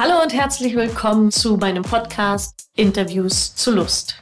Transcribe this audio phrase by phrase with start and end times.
[0.00, 4.14] Hallo und herzlich willkommen zu meinem Podcast Interviews zu Lust.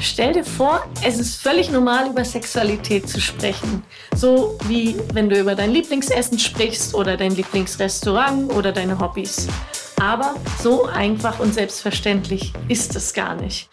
[0.00, 3.84] Stell dir vor, es ist völlig normal, über Sexualität zu sprechen.
[4.16, 9.46] So wie wenn du über dein Lieblingsessen sprichst oder dein Lieblingsrestaurant oder deine Hobbys.
[10.02, 13.68] Aber so einfach und selbstverständlich ist es gar nicht.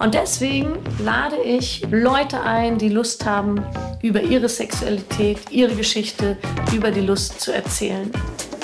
[0.00, 3.64] Und deswegen lade ich Leute ein, die Lust haben,
[4.02, 6.36] über ihre Sexualität, ihre Geschichte,
[6.74, 8.10] über die Lust zu erzählen.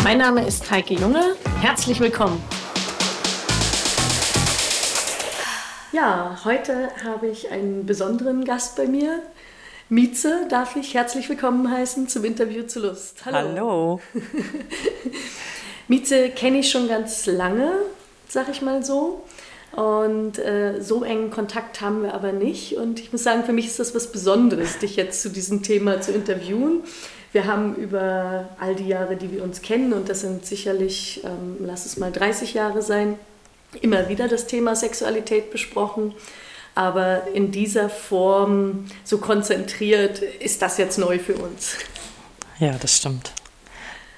[0.02, 1.37] Mein Name ist Heike Junge.
[1.61, 2.43] Herzlich willkommen.
[5.93, 9.23] Ja, heute habe ich einen besonderen Gast bei mir.
[9.88, 13.24] Mieze darf ich herzlich willkommen heißen zum Interview zu Lust.
[13.24, 13.38] Hallo.
[13.38, 14.01] Hallo.
[15.88, 17.73] Mieze kenne ich schon ganz lange,
[18.29, 19.24] sag ich mal so.
[19.73, 22.77] Und äh, so engen Kontakt haben wir aber nicht.
[22.77, 26.01] Und ich muss sagen, für mich ist das was Besonderes, dich jetzt zu diesem Thema
[26.01, 26.82] zu interviewen.
[27.32, 31.57] Wir haben über all die Jahre, die wir uns kennen, und das sind sicherlich, ähm,
[31.59, 33.18] lass es mal 30 Jahre sein,
[33.80, 36.15] immer wieder das Thema Sexualität besprochen.
[36.77, 41.77] Aber in dieser Form so konzentriert ist das jetzt neu für uns.
[42.60, 43.32] Ja, das stimmt.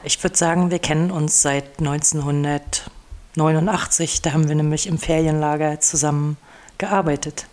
[0.04, 2.90] Ich würde sagen, wir kennen uns seit 1900.
[3.36, 6.38] 89, da haben wir nämlich im Ferienlager zusammen
[6.78, 7.46] gearbeitet.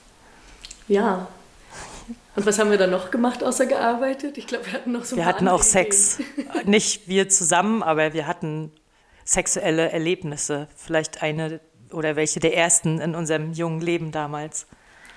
[0.87, 1.27] Ja.
[2.35, 4.37] Und was haben wir dann noch gemacht, außer gearbeitet?
[4.37, 6.19] Ich glaube, wir hatten noch so Wir hatten auch Sex.
[6.65, 8.71] Nicht wir zusammen, aber wir hatten
[9.23, 10.67] sexuelle Erlebnisse.
[10.75, 11.59] Vielleicht eine
[11.91, 14.65] oder welche der ersten in unserem jungen Leben damals.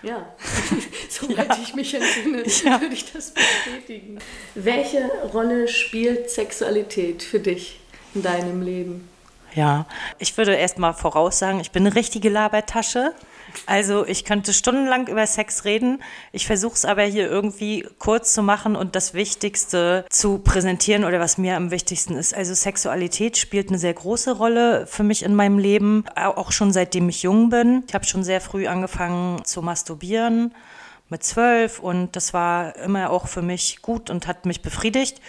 [0.03, 0.27] Ja,
[1.09, 1.59] soweit ja.
[1.63, 2.81] ich mich entsinne, ja.
[2.81, 4.19] würde ich das bestätigen.
[4.55, 7.81] Welche Rolle spielt Sexualität für dich
[8.15, 9.09] in deinem Leben?
[9.55, 9.87] Ja,
[10.19, 13.15] ich würde erst mal voraussagen, ich bin eine richtige Labertasche.
[13.67, 16.03] Also ich könnte stundenlang über Sex reden.
[16.33, 21.21] Ich versuche es aber hier irgendwie kurz zu machen und das Wichtigste zu präsentieren oder
[21.21, 22.35] was mir am wichtigsten ist.
[22.35, 27.09] Also Sexualität spielt eine sehr große Rolle für mich in meinem Leben, auch schon seitdem
[27.09, 27.85] ich jung bin.
[27.89, 30.55] Ich habe schon sehr früh angefangen zu masturbieren
[31.09, 35.21] mit zwölf und das war immer auch für mich gut und hat mich befriedigt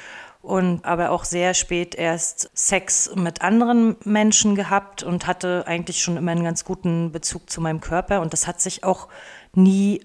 [0.42, 6.18] und aber auch sehr spät erst Sex mit anderen Menschen gehabt und hatte eigentlich schon
[6.18, 9.08] immer einen ganz guten Bezug zu meinem Körper und das hat sich auch
[9.54, 10.04] nie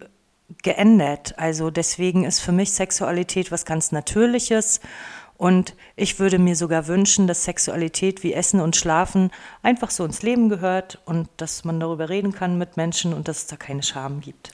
[0.63, 1.39] geändert.
[1.39, 4.81] Also deswegen ist für mich Sexualität was ganz Natürliches.
[5.37, 9.31] Und ich würde mir sogar wünschen, dass Sexualität wie Essen und Schlafen
[9.63, 13.39] einfach so ins Leben gehört und dass man darüber reden kann mit Menschen und dass
[13.39, 14.53] es da keine Scham gibt.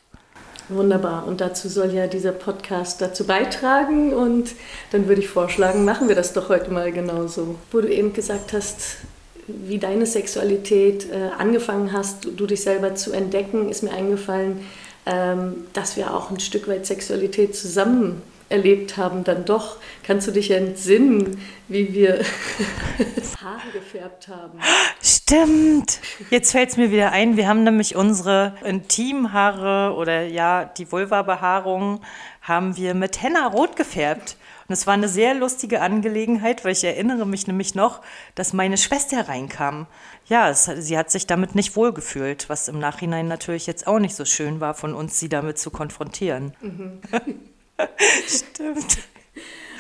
[0.68, 1.26] Wunderbar.
[1.26, 4.12] Und dazu soll ja dieser Podcast dazu beitragen.
[4.12, 4.54] Und
[4.92, 7.56] dann würde ich vorschlagen, machen wir das doch heute mal genauso.
[7.70, 8.98] Wo du eben gesagt hast,
[9.46, 14.60] wie deine Sexualität äh, angefangen hast, du, dich selber zu entdecken, ist mir eingefallen,
[15.06, 19.76] ähm, dass wir auch ein Stück weit Sexualität zusammen erlebt haben, dann doch.
[20.02, 22.14] Kannst du dich entsinnen, wie wir
[23.42, 24.58] Haare gefärbt haben?
[25.02, 26.00] Stimmt.
[26.30, 27.36] Jetzt fällt es mir wieder ein.
[27.36, 32.00] Wir haben nämlich unsere Intimhaare oder ja, die Vulva-Behaarung
[32.40, 34.36] haben wir mit Henna rot gefärbt.
[34.66, 38.02] Und es war eine sehr lustige Angelegenheit, weil ich erinnere mich nämlich noch,
[38.34, 39.86] dass meine Schwester reinkam.
[40.26, 44.14] Ja, es, sie hat sich damit nicht wohlgefühlt, was im Nachhinein natürlich jetzt auch nicht
[44.14, 46.52] so schön war, von uns sie damit zu konfrontieren.
[46.60, 47.00] Mhm.
[48.26, 48.98] Stimmt.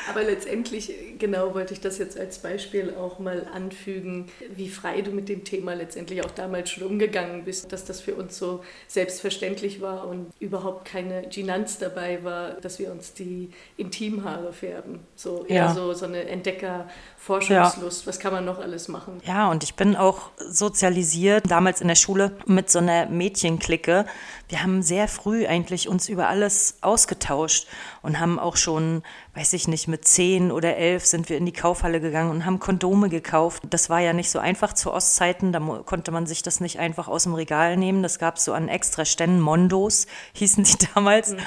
[0.08, 5.10] Aber letztendlich, genau, wollte ich das jetzt als Beispiel auch mal anfügen, wie frei du
[5.10, 9.80] mit dem Thema letztendlich auch damals schon umgegangen bist, dass das für uns so selbstverständlich
[9.82, 15.00] war und überhaupt keine Ginanz dabei war, dass wir uns die Intimhaare färben.
[15.14, 15.74] So eher ja.
[15.74, 16.88] so, so eine Entdecker-
[17.28, 18.06] Forschungslust, ja.
[18.06, 19.20] was kann man noch alles machen?
[19.24, 24.06] Ja, und ich bin auch sozialisiert, damals in der Schule mit so einer Mädchenklicke.
[24.48, 27.66] Wir haben sehr früh eigentlich uns über alles ausgetauscht
[28.02, 29.02] und haben auch schon,
[29.34, 32.58] weiß ich nicht, mit zehn oder elf sind wir in die Kaufhalle gegangen und haben
[32.58, 33.64] Kondome gekauft.
[33.68, 37.08] Das war ja nicht so einfach zu Ostzeiten, da konnte man sich das nicht einfach
[37.08, 38.02] aus dem Regal nehmen.
[38.02, 41.32] Das gab es so an extra Ständen, Mondos hießen die damals.
[41.32, 41.38] Mhm.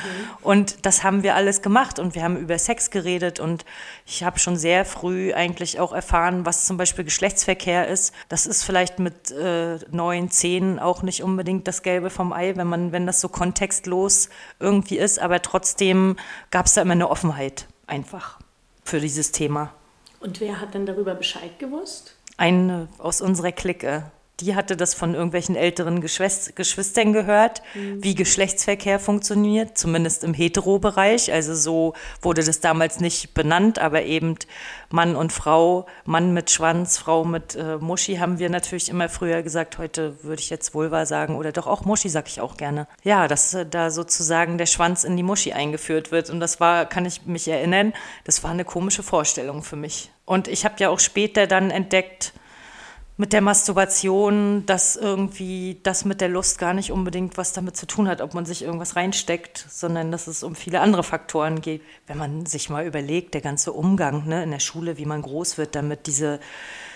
[0.44, 3.66] Und das haben wir alles gemacht und wir haben über Sex geredet und
[4.06, 8.14] ich habe schon sehr früh eigentlich auch erfahren, was zum Beispiel Geschlechtsverkehr ist.
[8.30, 12.68] Das ist vielleicht mit äh, neun, zehn auch nicht unbedingt das Gelbe vom Ei, wenn
[12.68, 14.30] man, wenn das so kontextlos
[14.60, 16.16] irgendwie ist, aber trotzdem
[16.50, 18.40] gab es da immer eine Offenheit einfach
[18.84, 19.74] für dieses Thema.
[20.20, 22.16] Und wer hat denn darüber Bescheid gewusst?
[22.38, 24.04] Eine aus unserer Clique
[24.42, 28.04] die hatte das von irgendwelchen älteren Geschwist Geschwistern gehört, mhm.
[28.04, 31.32] wie Geschlechtsverkehr funktioniert, zumindest im Hetero-Bereich.
[31.32, 34.36] Also so wurde das damals nicht benannt, aber eben
[34.90, 39.42] Mann und Frau, Mann mit Schwanz, Frau mit äh, Muschi haben wir natürlich immer früher
[39.44, 39.78] gesagt.
[39.78, 42.88] Heute würde ich jetzt Vulva sagen oder doch auch Muschi sage ich auch gerne.
[43.04, 46.30] Ja, dass äh, da sozusagen der Schwanz in die Muschi eingeführt wird.
[46.30, 47.94] Und das war, kann ich mich erinnern,
[48.24, 50.12] das war eine komische Vorstellung für mich.
[50.26, 52.34] Und ich habe ja auch später dann entdeckt,
[53.22, 57.86] mit der Masturbation, dass irgendwie das mit der Lust gar nicht unbedingt was damit zu
[57.86, 61.84] tun hat, ob man sich irgendwas reinsteckt, sondern dass es um viele andere Faktoren geht.
[62.08, 65.60] Wenn man sich mal überlegt, der ganze Umgang ne, in der Schule, wie man groß
[65.60, 66.40] wird, damit diese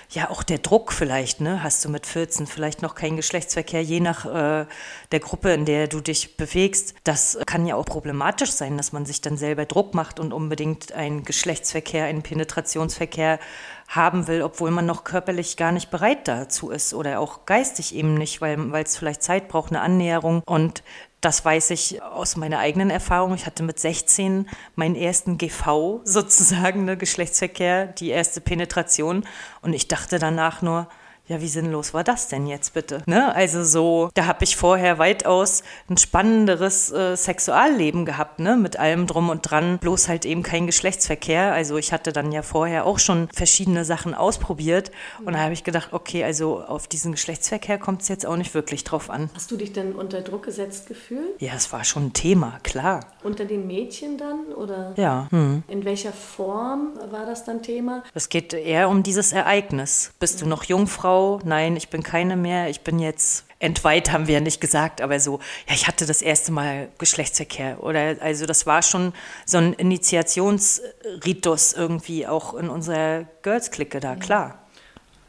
[0.10, 1.64] ja auch der Druck vielleicht, ne?
[1.64, 4.66] Hast du mit 14 vielleicht noch keinen Geschlechtsverkehr, je nach äh,
[5.12, 6.96] der Gruppe, in der du dich bewegst.
[7.04, 10.92] Das kann ja auch problematisch sein, dass man sich dann selber Druck macht und unbedingt
[10.94, 13.40] einen Geschlechtsverkehr, einen Penetrationsverkehr
[13.88, 18.16] haben will, obwohl man noch körperlich gar nicht bereit dazu ist oder auch geistig eben
[18.16, 20.42] nicht, weil es vielleicht Zeit braucht, eine Annäherung.
[20.46, 20.84] Und
[21.22, 23.34] das weiß ich aus meiner eigenen Erfahrung.
[23.34, 29.26] Ich hatte mit 16 meinen ersten GV sozusagen, ne, Geschlechtsverkehr, die erste Penetration.
[29.62, 30.88] Und ich dachte danach nur,
[31.28, 33.02] ja, wie sinnlos war das denn jetzt bitte?
[33.08, 33.34] Ne?
[33.34, 38.56] Also so, da habe ich vorher weitaus ein spannenderes äh, Sexualleben gehabt, ne?
[38.56, 41.52] mit allem drum und dran, bloß halt eben kein Geschlechtsverkehr.
[41.54, 44.92] Also ich hatte dann ja vorher auch schon verschiedene Sachen ausprobiert
[45.24, 48.54] und da habe ich gedacht, okay, also auf diesen Geschlechtsverkehr kommt es jetzt auch nicht
[48.54, 49.30] wirklich drauf an.
[49.34, 51.42] Hast du dich denn unter Druck gesetzt gefühlt?
[51.42, 53.00] Ja, es war schon ein Thema, klar.
[53.24, 54.94] Unter den Mädchen dann oder?
[54.96, 55.28] Ja.
[55.32, 55.64] Hm.
[55.68, 58.04] In welcher Form war das dann Thema?
[58.14, 60.12] Es geht eher um dieses Ereignis.
[60.20, 61.15] Bist du noch Jungfrau?
[61.16, 65.00] Frau, nein, ich bin keine mehr, ich bin jetzt entweiht, haben wir ja nicht gesagt,
[65.00, 67.82] aber so, ja, ich hatte das erste Mal Geschlechtsverkehr.
[67.82, 69.14] Oder also das war schon
[69.46, 74.60] so ein Initiationsritus irgendwie auch in unserer Girls-Clique da, klar.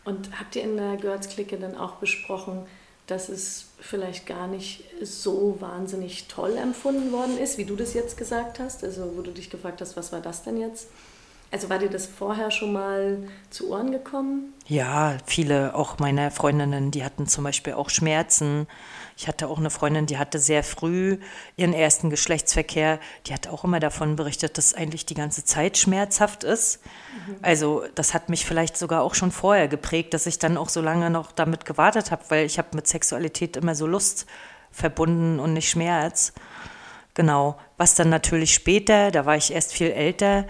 [0.04, 2.66] Und habt ihr in der Girls-Clique dann auch besprochen,
[3.06, 8.16] dass es vielleicht gar nicht so wahnsinnig toll empfunden worden ist, wie du das jetzt
[8.16, 8.82] gesagt hast?
[8.82, 10.88] Also wo du dich gefragt hast, was war das denn jetzt?
[11.50, 13.18] Also war dir das vorher schon mal
[13.50, 14.52] zu Ohren gekommen?
[14.66, 18.66] Ja, viele, auch meine Freundinnen, die hatten zum Beispiel auch Schmerzen.
[19.16, 21.18] Ich hatte auch eine Freundin, die hatte sehr früh
[21.56, 22.98] ihren ersten Geschlechtsverkehr.
[23.26, 26.80] Die hat auch immer davon berichtet, dass eigentlich die ganze Zeit schmerzhaft ist.
[27.26, 27.36] Mhm.
[27.42, 30.82] Also das hat mich vielleicht sogar auch schon vorher geprägt, dass ich dann auch so
[30.82, 34.26] lange noch damit gewartet habe, weil ich habe mit Sexualität immer so Lust
[34.72, 36.32] verbunden und nicht Schmerz.
[37.14, 37.56] Genau.
[37.78, 40.44] Was dann natürlich später, da war ich erst viel älter,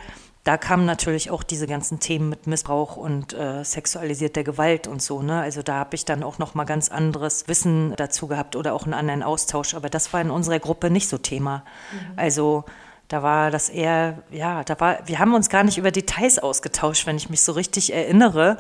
[0.47, 5.21] da kamen natürlich auch diese ganzen Themen mit Missbrauch und äh, sexualisierter Gewalt und so.
[5.21, 5.41] Ne?
[5.41, 8.85] Also da habe ich dann auch noch mal ganz anderes Wissen dazu gehabt oder auch
[8.85, 9.75] einen anderen Austausch.
[9.75, 11.65] Aber das war in unserer Gruppe nicht so Thema.
[11.91, 12.13] Mhm.
[12.15, 12.65] Also
[13.09, 17.09] da war das eher, ja, da war, wir haben uns gar nicht über Details ausgetauscht,
[17.09, 18.57] wenn ich mich so richtig erinnere,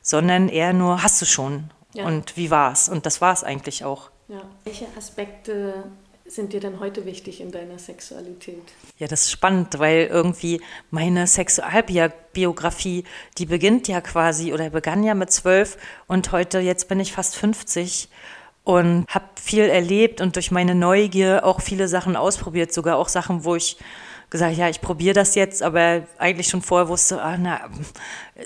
[0.00, 1.68] sondern eher nur, hast du schon?
[1.92, 2.06] Ja.
[2.06, 2.88] Und wie war's?
[2.88, 4.10] Und das war es eigentlich auch.
[4.28, 4.40] Ja.
[4.64, 5.84] Welche Aspekte
[6.28, 8.62] sind dir denn heute wichtig in deiner Sexualität?
[8.98, 13.04] Ja, das ist spannend, weil irgendwie meine Sexualbiografie,
[13.38, 15.76] die beginnt ja quasi oder begann ja mit zwölf
[16.06, 18.08] und heute, jetzt bin ich fast 50
[18.64, 23.44] und habe viel erlebt und durch meine Neugier auch viele Sachen ausprobiert, sogar auch Sachen,
[23.44, 23.76] wo ich
[24.36, 27.60] gesagt, ja, ich probiere das jetzt, aber eigentlich schon vorher wusste, ah, na,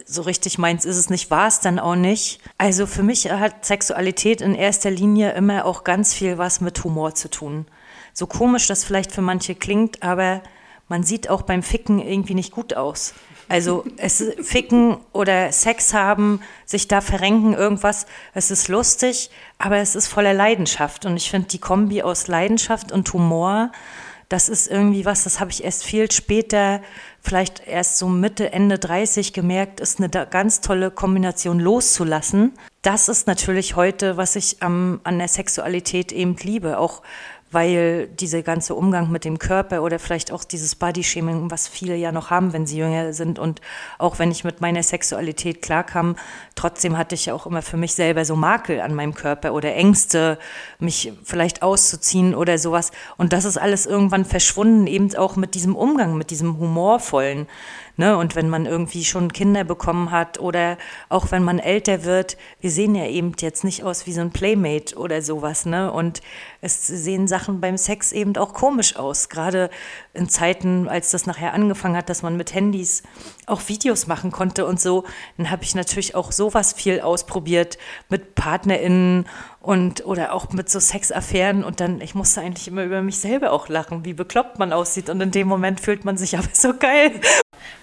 [0.07, 2.41] so richtig meins ist es nicht, war es dann auch nicht.
[2.59, 7.15] Also für mich hat Sexualität in erster Linie immer auch ganz viel was mit Humor
[7.15, 7.67] zu tun.
[8.13, 10.43] So komisch das vielleicht für manche klingt, aber
[10.89, 13.15] man sieht auch beim Ficken irgendwie nicht gut aus.
[13.49, 19.97] Also es Ficken oder Sex haben, sich da verrenken, irgendwas, es ist lustig, aber es
[19.97, 21.05] ist voller Leidenschaft.
[21.05, 23.73] Und ich finde die Kombi aus Leidenschaft und Humor,
[24.31, 26.81] das ist irgendwie was, das habe ich erst viel später,
[27.21, 32.55] vielleicht erst so Mitte, Ende 30 gemerkt, ist eine ganz tolle Kombination loszulassen.
[32.83, 37.03] Das ist natürlich heute, was ich am, an der Sexualität eben liebe, auch
[37.51, 42.13] weil dieser ganze Umgang mit dem Körper oder vielleicht auch dieses Bodyshaming, was viele ja
[42.13, 43.61] noch haben, wenn sie jünger sind und
[43.99, 46.17] auch wenn ich mit meiner Sexualität klarkam,
[46.55, 49.75] trotzdem hatte ich ja auch immer für mich selber so Makel an meinem Körper oder
[49.75, 50.39] Ängste,
[50.79, 52.93] mich vielleicht auszuziehen oder sowas.
[53.17, 57.47] Und das ist alles irgendwann verschwunden, eben auch mit diesem Umgang, mit diesem humorvollen.
[58.01, 58.17] Ne?
[58.17, 60.79] Und wenn man irgendwie schon Kinder bekommen hat oder
[61.11, 64.31] auch wenn man älter wird, wir sehen ja eben jetzt nicht aus wie so ein
[64.31, 65.67] Playmate oder sowas.
[65.67, 65.93] Ne?
[65.93, 66.23] Und
[66.63, 69.29] es sehen Sachen beim Sex eben auch komisch aus.
[69.29, 69.69] Gerade
[70.15, 73.03] in Zeiten, als das nachher angefangen hat, dass man mit Handys
[73.45, 75.05] auch Videos machen konnte und so,
[75.37, 77.77] dann habe ich natürlich auch sowas viel ausprobiert
[78.09, 79.27] mit PartnerInnen
[79.61, 83.53] und oder auch mit so Sexaffären und dann, ich musste eigentlich immer über mich selber
[83.53, 86.73] auch lachen, wie bekloppt man aussieht und in dem Moment fühlt man sich aber so
[86.75, 87.21] geil.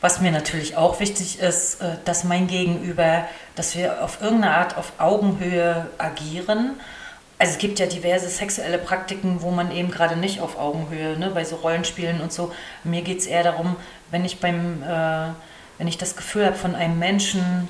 [0.02, 3.26] Was mir natürlich auch wichtig ist, äh, dass mein Gegenüber,
[3.56, 6.80] dass wir auf irgendeine Art auf Augenhöhe agieren.
[7.40, 11.30] Also es gibt ja diverse sexuelle Praktiken, wo man eben gerade nicht auf Augenhöhe, ne,
[11.30, 12.52] bei so Rollenspielen und so.
[12.84, 13.76] Mir geht es eher darum,
[14.12, 15.30] wenn ich beim, äh,
[15.78, 17.68] wenn ich das Gefühl habe, von einem Menschen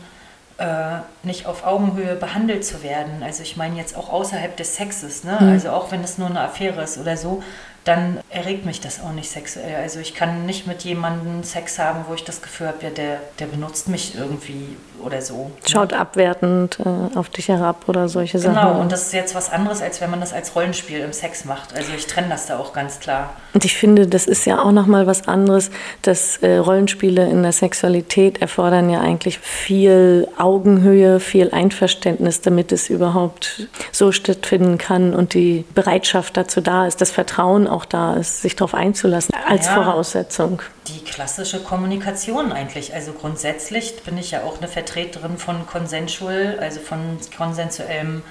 [0.57, 3.23] äh, nicht auf Augenhöhe behandelt zu werden.
[3.23, 5.37] Also ich meine jetzt auch außerhalb des Sexes, ne?
[5.39, 5.49] Mhm.
[5.49, 7.43] also auch wenn es nur eine Affäre ist oder so,
[7.87, 9.75] dann erregt mich das auch nicht sexuell.
[9.75, 13.19] Also ich kann nicht mit jemandem Sex haben, wo ich das Gefühl habe, ja, der,
[13.39, 15.51] der benutzt mich irgendwie oder so.
[15.65, 18.67] Schaut abwertend äh, auf dich herab oder solche genau, Sachen.
[18.67, 21.45] Genau, und das ist jetzt was anderes, als wenn man das als Rollenspiel im Sex
[21.45, 21.75] macht.
[21.75, 23.33] Also ich trenne das da auch ganz klar.
[23.53, 27.51] Und ich finde, das ist ja auch nochmal was anderes, dass äh, Rollenspiele in der
[27.51, 35.33] Sexualität erfordern ja eigentlich viel Augenhöhe, viel Einverständnis, damit es überhaupt so stattfinden kann und
[35.33, 39.67] die Bereitschaft dazu da ist, das Vertrauen auch auch da ist, sich darauf einzulassen als
[39.67, 40.61] ja, Voraussetzung.
[40.87, 42.93] Die klassische Kommunikation eigentlich.
[42.93, 48.23] Also grundsätzlich bin ich ja auch eine Vertreterin von Consensual, also von konsensuellem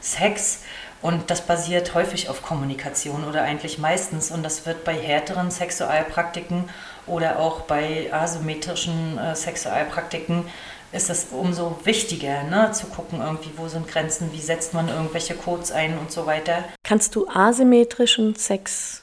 [0.00, 0.60] Sex.
[1.02, 4.30] Und das basiert häufig auf Kommunikation oder eigentlich meistens.
[4.30, 6.70] Und das wird bei härteren Sexualpraktiken
[7.08, 10.44] oder auch bei asymmetrischen äh, Sexualpraktiken
[10.92, 15.34] ist es umso wichtiger, ne, zu gucken, irgendwie, wo sind Grenzen, wie setzt man irgendwelche
[15.34, 16.64] Codes ein und so weiter.
[16.84, 19.02] Kannst du asymmetrischen Sex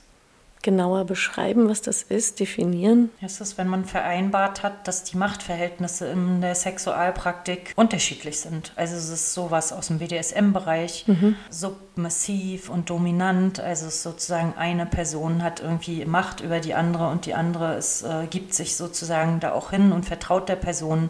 [0.62, 3.10] genauer beschreiben, was das ist, definieren?
[3.22, 8.74] Es ist, wenn man vereinbart hat, dass die Machtverhältnisse in der Sexualpraktik unterschiedlich sind.
[8.76, 11.36] Also es ist sowas aus dem BDSM-Bereich, mhm.
[11.50, 13.60] submissiv und dominant.
[13.60, 17.76] Also es ist sozusagen eine Person hat irgendwie Macht über die andere und die andere
[17.76, 21.10] ist, äh, gibt sich sozusagen da auch hin und vertraut der Person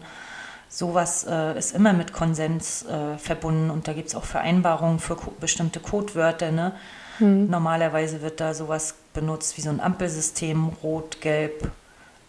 [0.70, 5.16] sowas äh, ist immer mit Konsens äh, verbunden und da gibt es auch Vereinbarungen für
[5.16, 6.52] ko bestimmte Codewörter.
[6.52, 6.72] Ne?
[7.18, 7.50] Hm.
[7.50, 11.70] Normalerweise wird da sowas benutzt wie so ein Ampelsystem, rot, gelb,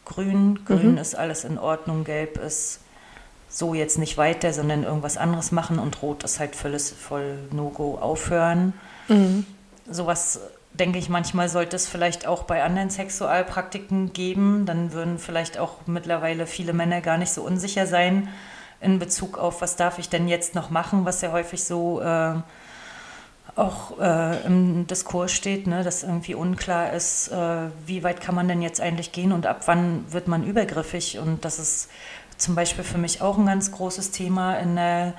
[0.06, 0.60] grün.
[0.66, 0.98] Grün mhm.
[0.98, 2.80] ist alles in Ordnung, gelb ist
[3.48, 8.00] so jetzt nicht weiter, sondern irgendwas anderes machen und rot ist halt völlig voll No-Go
[8.00, 8.74] aufhören.
[9.08, 9.46] Mhm.
[9.90, 10.40] Sowas
[10.82, 14.66] denke ich, manchmal sollte es vielleicht auch bei anderen Sexualpraktiken geben.
[14.66, 18.30] Dann würden vielleicht auch mittlerweile viele Männer gar nicht so unsicher sein
[18.82, 22.34] in Bezug auf, was darf ich denn jetzt noch machen, was ja häufig so äh,
[23.56, 28.48] auch äh, im Diskurs steht, ne, dass irgendwie unklar ist, äh, wie weit kann man
[28.48, 31.20] denn jetzt eigentlich gehen und ab wann wird man übergriffig.
[31.20, 31.92] Und das ist
[32.38, 35.14] zum Beispiel für mich auch ein ganz großes Thema in der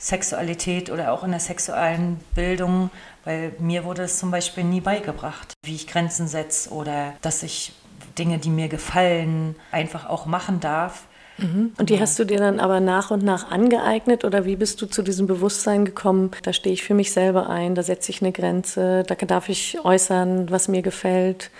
[0.00, 2.90] Sexualität oder auch in der sexuellen Bildung,
[3.24, 7.72] weil mir wurde es zum Beispiel nie beigebracht, wie ich Grenzen setze oder dass ich
[8.18, 11.04] Dinge, die mir gefallen, einfach auch machen darf.
[11.36, 11.74] Mhm.
[11.78, 14.86] Und die hast du dir dann aber nach und nach angeeignet oder wie bist du
[14.86, 16.30] zu diesem Bewusstsein gekommen?
[16.42, 19.78] Da stehe ich für mich selber ein, da setze ich eine Grenze, da darf ich
[19.84, 21.50] äußern, was mir gefällt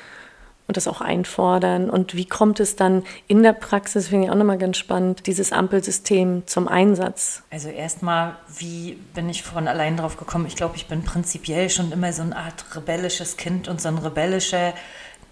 [0.70, 1.90] und das auch einfordern.
[1.90, 5.50] Und wie kommt es dann in der Praxis, finde ich auch nochmal ganz spannend, dieses
[5.50, 7.42] Ampelsystem zum Einsatz?
[7.50, 10.46] Also erstmal, wie bin ich von allein drauf gekommen?
[10.46, 13.98] Ich glaube, ich bin prinzipiell schon immer so eine Art rebellisches Kind und so ein
[13.98, 14.72] rebellischer,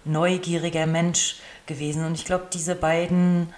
[0.03, 2.05] neugieriger Mensch gewesen.
[2.05, 3.53] Und ich glaube, diese beiden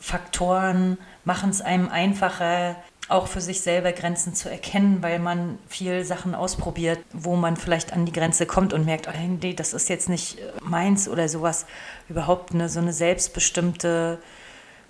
[0.00, 0.96] Faktoren
[1.26, 2.76] machen es einem einfacher,
[3.08, 7.92] auch für sich selber Grenzen zu erkennen, weil man viel Sachen ausprobiert, wo man vielleicht
[7.92, 11.28] an die Grenze kommt und merkt, oh, nee, das ist jetzt nicht äh, meins oder
[11.28, 11.66] sowas.
[12.08, 14.18] Überhaupt eine, so eine selbstbestimmte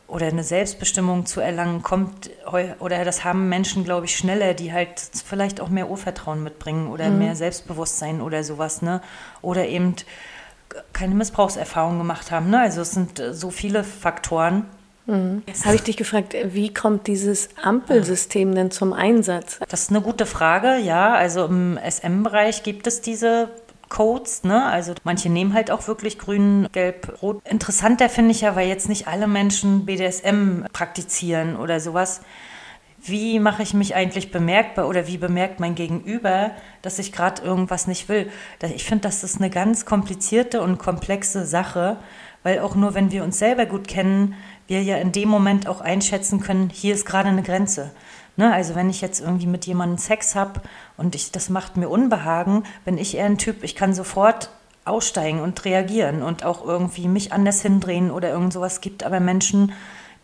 [0.07, 2.31] oder eine Selbstbestimmung zu erlangen, kommt
[2.79, 7.09] oder das haben Menschen, glaube ich, schneller, die halt vielleicht auch mehr Urvertrauen mitbringen oder
[7.09, 7.19] mhm.
[7.21, 9.01] mehr Selbstbewusstsein oder sowas, ne?
[9.41, 9.97] Oder eben
[10.93, 12.51] keine Missbrauchserfahrung gemacht haben.
[12.51, 12.61] Ne?
[12.61, 14.67] Also es sind äh, so viele Faktoren.
[15.07, 15.43] Mhm.
[15.65, 19.61] Habe ich dich gefragt, wie kommt dieses Ampelsystem denn zum Einsatz?
[19.69, 21.13] Das ist eine gute Frage, ja.
[21.13, 23.51] Also im SM-Bereich gibt es diese
[23.91, 24.65] Codes, ne?
[24.65, 27.43] Also manche nehmen halt auch wirklich grün, gelb, rot.
[27.49, 32.23] Interessanter finde ich ja, weil jetzt nicht alle Menschen BDSM praktizieren oder sowas.
[33.07, 37.87] Wie mache ich mich eigentlich bemerkbar oder wie bemerkt mein Gegenüber, dass ich gerade irgendwas
[37.87, 38.31] nicht will?
[38.75, 41.99] Ich finde, das ist eine ganz komplizierte und komplexe Sache,
[42.43, 44.35] weil auch nur wenn wir uns selber gut kennen,
[44.67, 47.93] wir ja in dem Moment auch einschätzen können, hier ist gerade eine Grenze.
[48.37, 48.53] Ne?
[48.53, 50.63] Also wenn ich jetzt irgendwie mit jemandem Sex habe
[50.97, 54.51] und ich, das macht mir Unbehagen, bin ich eher ein Typ, ich kann sofort
[54.85, 59.05] aussteigen und reagieren und auch irgendwie mich anders hindrehen oder irgend sowas gibt.
[59.05, 59.73] Aber Menschen,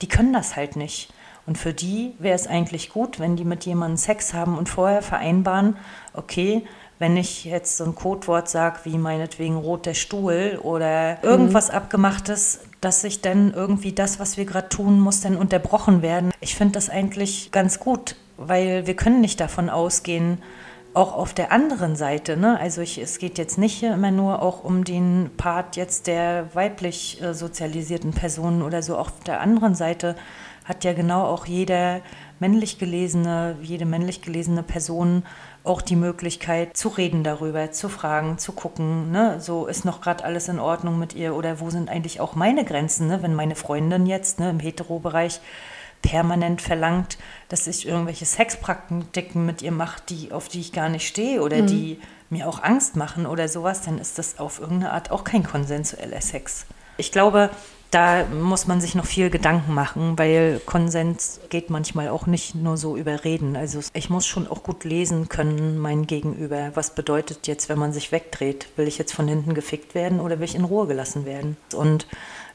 [0.03, 1.13] die können das halt nicht.
[1.47, 5.03] Und für die wäre es eigentlich gut, wenn die mit jemandem Sex haben und vorher
[5.03, 5.77] vereinbaren,
[6.13, 6.67] okay,
[7.01, 11.75] wenn ich jetzt so ein Codewort sage, wie meinetwegen roter Stuhl oder irgendwas mhm.
[11.75, 16.31] Abgemachtes, dass sich dann irgendwie das, was wir gerade tun, muss dann unterbrochen werden.
[16.41, 20.43] Ich finde das eigentlich ganz gut, weil wir können nicht davon ausgehen,
[20.93, 22.59] auch auf der anderen Seite, ne?
[22.61, 27.23] also ich, es geht jetzt nicht immer nur auch um den Part jetzt der weiblich
[27.23, 30.17] äh, sozialisierten Personen oder so, auch auf der anderen Seite
[30.65, 32.01] hat ja genau auch jeder
[32.41, 35.23] männlich gelesene, jede männlich gelesene Person
[35.63, 39.41] auch die Möglichkeit zu reden darüber, zu fragen, zu gucken, ne?
[39.41, 42.65] so ist noch gerade alles in Ordnung mit ihr oder wo sind eigentlich auch meine
[42.65, 43.23] Grenzen, ne?
[43.23, 45.41] wenn meine Freundin jetzt ne, im Hetero-Bereich
[46.03, 51.07] permanent verlangt, dass ich irgendwelche Sexpraktiken mit ihr mache, die, auf die ich gar nicht
[51.07, 51.67] stehe oder mhm.
[51.67, 52.01] die
[52.31, 56.23] mir auch Angst machen oder sowas, dann ist das auf irgendeine Art auch kein konsensueller
[56.23, 56.65] Sex.
[56.97, 57.51] Ich glaube,
[57.91, 62.77] da muss man sich noch viel Gedanken machen, weil Konsens geht manchmal auch nicht nur
[62.77, 63.57] so über Reden.
[63.57, 66.71] Also ich muss schon auch gut lesen können, mein Gegenüber.
[66.75, 68.69] Was bedeutet jetzt, wenn man sich wegdreht?
[68.77, 71.57] Will ich jetzt von hinten gefickt werden oder will ich in Ruhe gelassen werden?
[71.75, 72.07] Und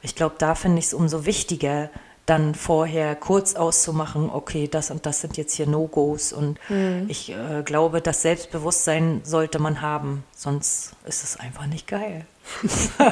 [0.01, 1.89] ich glaube, da finde ich es umso wichtiger,
[2.25, 6.34] dann vorher kurz auszumachen, okay, das und das sind jetzt hier No-Gos.
[6.34, 7.06] Und mhm.
[7.08, 12.25] ich äh, glaube, das Selbstbewusstsein sollte man haben, sonst ist es einfach nicht geil.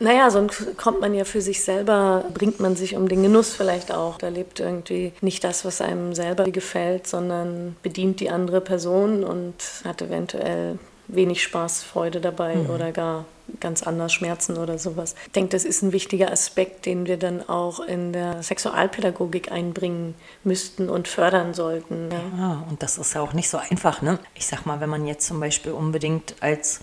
[0.00, 3.92] Naja, sonst kommt man ja für sich selber, bringt man sich um den Genuss vielleicht
[3.92, 4.18] auch.
[4.18, 9.54] Da lebt irgendwie nicht das, was einem selber gefällt, sondern bedient die andere Person und
[9.84, 10.78] hat eventuell
[11.08, 12.70] wenig Spaß, Freude dabei mhm.
[12.70, 13.24] oder gar
[13.60, 15.14] ganz anders Schmerzen oder sowas.
[15.26, 20.14] Ich denke, das ist ein wichtiger Aspekt, den wir dann auch in der Sexualpädagogik einbringen
[20.44, 22.10] müssten und fördern sollten.
[22.10, 24.02] Ja, ja und das ist ja auch nicht so einfach.
[24.02, 24.18] Ne?
[24.34, 26.80] Ich sag mal, wenn man jetzt zum Beispiel unbedingt als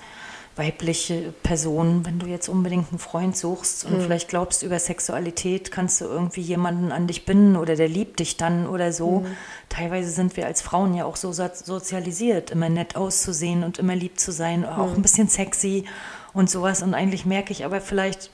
[0.56, 4.02] weibliche Person, wenn du jetzt unbedingt einen Freund suchst und mhm.
[4.02, 8.38] vielleicht glaubst, über Sexualität kannst du irgendwie jemanden an dich binden oder der liebt dich
[8.38, 9.20] dann oder so.
[9.20, 9.38] Mhm.
[9.68, 14.18] Teilweise sind wir als Frauen ja auch so sozialisiert, immer nett auszusehen und immer lieb
[14.18, 14.68] zu sein, mhm.
[14.68, 15.86] auch ein bisschen sexy
[16.34, 16.82] und sowas.
[16.82, 18.30] Und eigentlich merke ich aber vielleicht,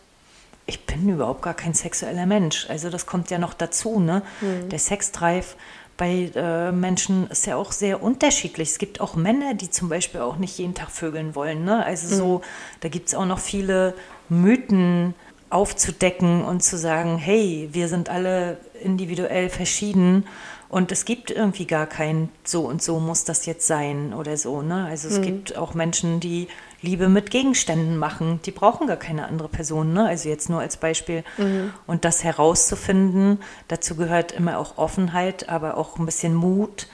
[0.68, 2.70] ich bin überhaupt gar kein sexueller Mensch.
[2.70, 4.22] Also das kommt ja noch dazu, ne?
[4.42, 4.70] Mhm.
[4.70, 5.56] Der Sexdrive
[6.02, 8.70] bei äh, Menschen ist ja auch sehr unterschiedlich.
[8.70, 11.64] Es gibt auch Männer, die zum Beispiel auch nicht jeden Tag vögeln wollen.
[11.64, 11.86] Ne?
[11.86, 12.18] Also mhm.
[12.18, 12.42] so,
[12.80, 13.94] da gibt es auch noch viele
[14.28, 15.14] Mythen
[15.52, 20.26] aufzudecken und zu sagen, hey, wir sind alle individuell verschieden
[20.72, 24.62] und es gibt irgendwie gar kein so und so muss das jetzt sein oder so.
[24.62, 24.86] Ne?
[24.86, 25.24] Also es mhm.
[25.24, 26.48] gibt auch Menschen, die
[26.82, 28.40] Liebe mit Gegenständen machen.
[28.46, 29.92] Die brauchen gar keine andere Person.
[29.92, 30.08] Ne?
[30.08, 31.26] Also jetzt nur als Beispiel.
[31.38, 31.74] Mhm.
[31.88, 36.88] Und das herauszufinden, dazu gehört immer auch Offenheit, aber auch ein bisschen Mut.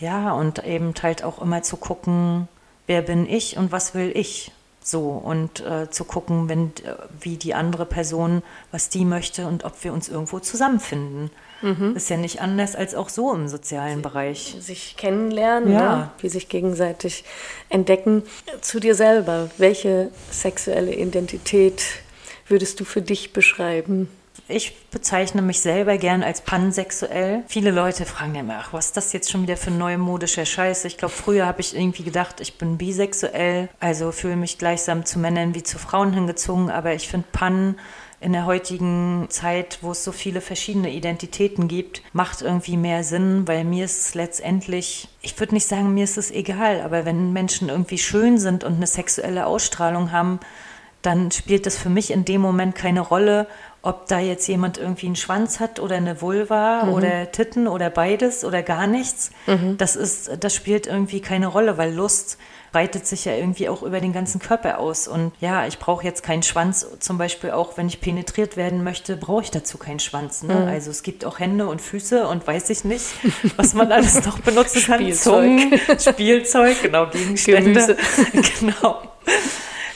[0.00, 2.48] Ja, und eben halt auch immer zu gucken,
[2.88, 4.50] wer bin ich und was will ich.
[4.90, 9.64] So, und äh, zu gucken, wenn, äh, wie die andere Person, was die möchte und
[9.66, 11.30] ob wir uns irgendwo zusammenfinden.
[11.60, 11.94] Mhm.
[11.94, 14.56] Ist ja nicht anders als auch so im sozialen Bereich.
[14.60, 15.96] Sich kennenlernen, ja.
[15.96, 16.10] Ne?
[16.20, 17.24] wie sich gegenseitig
[17.68, 18.22] entdecken.
[18.62, 21.82] Zu dir selber, welche sexuelle Identität
[22.46, 24.08] würdest du für dich beschreiben?
[24.50, 27.42] Ich bezeichne mich selber gern als pansexuell.
[27.48, 30.86] Viele Leute fragen immer, ach, was ist das jetzt schon wieder für neumodischer Scheiß?
[30.86, 35.18] Ich glaube, früher habe ich irgendwie gedacht, ich bin bisexuell, also fühle mich gleichsam zu
[35.18, 37.78] Männern wie zu Frauen hingezogen, aber ich finde Pan
[38.20, 43.46] in der heutigen Zeit, wo es so viele verschiedene Identitäten gibt, macht irgendwie mehr Sinn,
[43.46, 47.34] weil mir ist es letztendlich, ich würde nicht sagen, mir ist es egal, aber wenn
[47.34, 50.40] Menschen irgendwie schön sind und eine sexuelle Ausstrahlung haben,
[51.02, 53.46] dann spielt das für mich in dem Moment keine Rolle,
[53.82, 56.92] ob da jetzt jemand irgendwie einen Schwanz hat oder eine Vulva mhm.
[56.92, 59.30] oder Titten oder beides oder gar nichts.
[59.46, 59.76] Mhm.
[59.78, 62.38] Das ist, das spielt irgendwie keine Rolle, weil Lust
[62.72, 65.08] breitet sich ja irgendwie auch über den ganzen Körper aus.
[65.08, 69.16] Und ja, ich brauche jetzt keinen Schwanz, zum Beispiel auch, wenn ich penetriert werden möchte,
[69.16, 70.42] brauche ich dazu keinen Schwanz.
[70.42, 70.54] Ne?
[70.54, 70.68] Mhm.
[70.68, 73.06] Also es gibt auch Hände und Füße und weiß ich nicht,
[73.56, 75.00] was man alles noch benutzen kann.
[75.00, 75.60] Spielzeug.
[75.60, 77.96] Zungen, Spielzeug, genau, Gegenstände.
[78.60, 79.02] genau.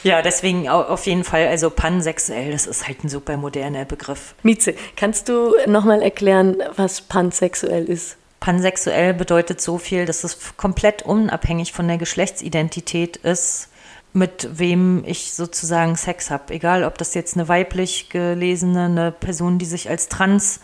[0.05, 4.35] Ja, deswegen auf jeden Fall, also pansexuell, das ist halt ein super moderner Begriff.
[4.43, 8.17] Mieze, kannst du nochmal erklären, was pansexuell ist?
[8.41, 13.69] Pansexuell bedeutet so viel, dass es komplett unabhängig von der Geschlechtsidentität ist,
[14.12, 16.53] mit wem ich sozusagen Sex habe.
[16.53, 20.61] Egal, ob das jetzt eine weiblich gelesene, eine Person, die sich als trans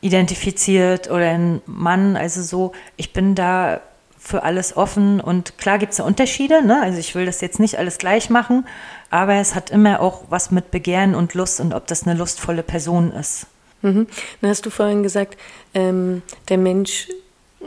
[0.00, 2.16] identifiziert oder ein Mann.
[2.16, 3.80] Also so, ich bin da
[4.28, 6.64] für alles offen und klar gibt es da Unterschiede.
[6.64, 6.80] Ne?
[6.82, 8.66] Also ich will das jetzt nicht alles gleich machen,
[9.10, 12.62] aber es hat immer auch was mit Begehren und Lust und ob das eine lustvolle
[12.62, 13.46] Person ist.
[13.80, 14.06] Mhm.
[14.40, 15.38] Dann hast du vorhin gesagt,
[15.72, 17.08] ähm, der Mensch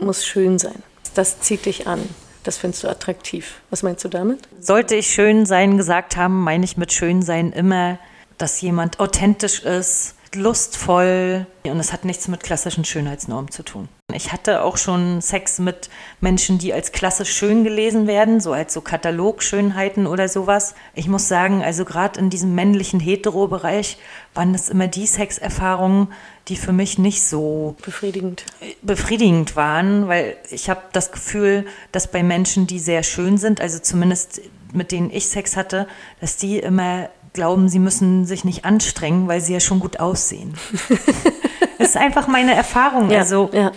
[0.00, 0.82] muss schön sein.
[1.14, 2.00] Das zieht dich an.
[2.44, 3.60] Das findest du attraktiv.
[3.70, 4.40] Was meinst du damit?
[4.60, 7.98] Sollte ich schön sein gesagt haben, meine ich mit schön sein immer,
[8.38, 13.88] dass jemand authentisch ist, lustvoll und es hat nichts mit klassischen Schönheitsnormen zu tun.
[14.12, 15.88] Ich hatte auch schon Sex mit
[16.20, 20.74] Menschen, die als klassisch schön gelesen werden, so als so Katalogschönheiten oder sowas.
[20.94, 23.98] Ich muss sagen, also gerade in diesem männlichen Hetero-Bereich
[24.34, 26.08] waren das immer die Sexerfahrungen,
[26.48, 28.44] die für mich nicht so befriedigend,
[28.82, 33.78] befriedigend waren, weil ich habe das Gefühl, dass bei Menschen, die sehr schön sind, also
[33.78, 34.40] zumindest
[34.72, 35.86] mit denen ich Sex hatte,
[36.20, 40.54] dass die immer glauben, sie müssen sich nicht anstrengen, weil sie ja schon gut aussehen.
[41.78, 43.10] das ist einfach meine Erfahrung.
[43.10, 43.72] Ja, also, ja.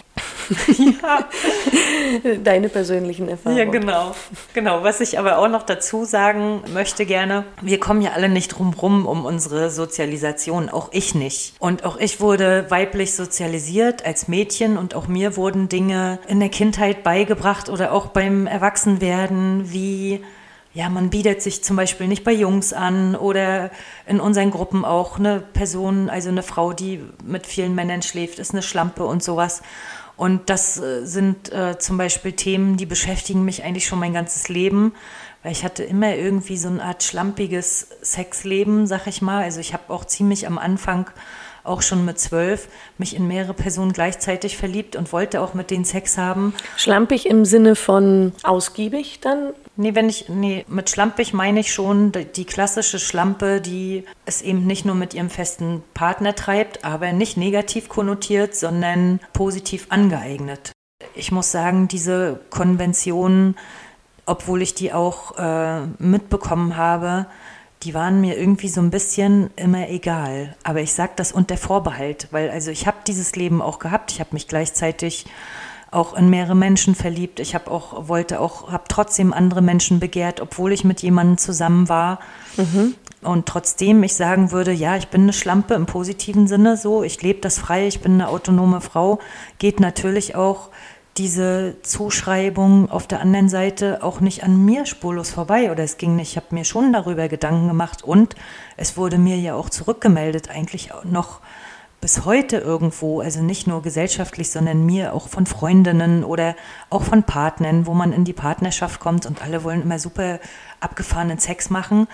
[0.78, 1.28] ja.
[2.44, 3.58] Deine persönlichen Erfahrungen.
[3.58, 4.16] Ja, genau.
[4.54, 4.84] Genau.
[4.84, 8.74] Was ich aber auch noch dazu sagen möchte gerne, wir kommen ja alle nicht drum
[8.74, 11.56] rum um unsere Sozialisation, auch ich nicht.
[11.60, 16.50] Und auch ich wurde weiblich sozialisiert als Mädchen und auch mir wurden Dinge in der
[16.50, 20.24] Kindheit beigebracht oder auch beim Erwachsenwerden, wie
[20.76, 23.72] ja, man bietet sich zum Beispiel nicht bei Jungs an oder
[24.06, 28.52] in unseren Gruppen auch eine Person, also eine Frau, die mit vielen Männern schläft, ist
[28.52, 29.62] eine Schlampe und sowas.
[30.18, 34.50] Und das äh, sind äh, zum Beispiel Themen, die beschäftigen mich eigentlich schon mein ganzes
[34.50, 34.94] Leben,
[35.44, 39.44] weil ich hatte immer irgendwie so eine Art schlampiges Sexleben, sag ich mal.
[39.44, 41.10] Also ich habe auch ziemlich am Anfang
[41.66, 45.86] auch schon mit zwölf mich in mehrere Personen gleichzeitig verliebt und wollte auch mit denen
[45.86, 46.54] Sex haben.
[46.78, 49.54] Schlampig im Sinne von ausgiebig dann?
[49.78, 54.66] Nee, wenn ich, nee, mit schlampig meine ich schon die klassische Schlampe, die es eben
[54.66, 60.72] nicht nur mit ihrem festen Partner treibt, aber nicht negativ konnotiert, sondern positiv angeeignet.
[61.14, 63.58] Ich muss sagen, diese Konventionen,
[64.26, 67.26] obwohl ich die auch äh, mitbekommen habe,
[67.86, 70.56] die waren mir irgendwie so ein bisschen immer egal.
[70.64, 74.12] Aber ich sage das unter Vorbehalt, weil also ich habe dieses Leben auch gehabt.
[74.12, 75.26] Ich habe mich gleichzeitig
[75.92, 77.40] auch in mehrere Menschen verliebt.
[77.40, 81.88] Ich habe auch wollte auch habe trotzdem andere Menschen begehrt, obwohl ich mit jemandem zusammen
[81.88, 82.20] war.
[82.58, 82.96] Mhm.
[83.22, 87.22] Und trotzdem ich sagen würde, ja, ich bin eine Schlampe im positiven Sinne, so ich
[87.22, 89.20] lebe das frei, ich bin eine autonome Frau,
[89.60, 90.70] geht natürlich auch
[91.18, 96.16] diese Zuschreibung auf der anderen Seite auch nicht an mir spurlos vorbei oder es ging
[96.16, 96.32] nicht.
[96.32, 98.36] Ich habe mir schon darüber Gedanken gemacht und
[98.76, 101.40] es wurde mir ja auch zurückgemeldet, eigentlich noch
[102.02, 106.56] bis heute irgendwo, also nicht nur gesellschaftlich, sondern mir auch von Freundinnen oder
[106.90, 110.40] auch von Partnern, wo man in die Partnerschaft kommt und alle wollen immer super
[110.82, 112.08] abgefahrenen Sex machen.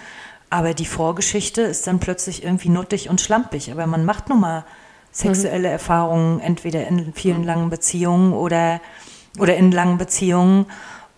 [0.51, 3.71] Aber die Vorgeschichte ist dann plötzlich irgendwie nuttig und schlampig.
[3.71, 4.65] Aber man macht nun mal
[5.11, 5.73] sexuelle mhm.
[5.73, 8.79] Erfahrungen, entweder in vielen langen Beziehungen oder,
[9.37, 10.65] oder in langen Beziehungen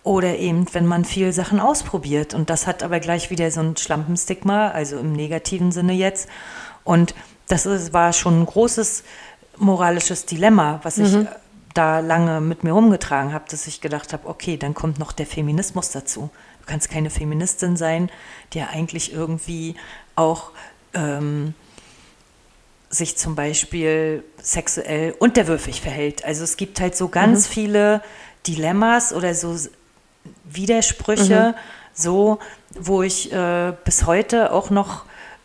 [0.02, 2.34] oder eben, wenn man viel Sachen ausprobiert.
[2.34, 6.28] Und das hat aber gleich wieder so ein Schlampenstigma, also im negativen Sinne jetzt.
[6.84, 7.14] Und
[7.48, 9.04] das ist, war schon ein großes
[9.56, 11.28] moralisches Dilemma, was ich mhm.
[11.72, 15.26] da lange mit mir rumgetragen habe, dass ich gedacht habe, okay, dann kommt noch der
[15.26, 16.30] Feminismus dazu.
[16.60, 18.10] Du kannst keine Feministin sein,
[18.52, 19.76] die eigentlich irgendwie
[20.16, 20.50] auch
[20.94, 21.54] ähm,
[22.94, 26.24] sich zum Beispiel sexuell unterwürfig verhält.
[26.24, 27.52] Also es gibt halt so ganz mhm.
[27.52, 28.02] viele
[28.46, 29.56] Dilemmas oder so
[30.44, 31.60] Widersprüche, mhm.
[31.92, 32.38] so
[32.78, 35.04] wo ich äh, bis heute auch noch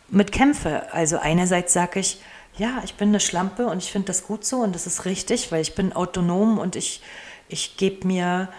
[0.09, 0.93] mit kämpfe.
[0.93, 2.21] Also einerseits sage ich,
[2.57, 5.51] ja, ich bin eine Schlampe und ich finde das gut so und das ist richtig,
[5.51, 7.01] weil ich bin autonom und ich,
[7.47, 8.49] ich gebe mir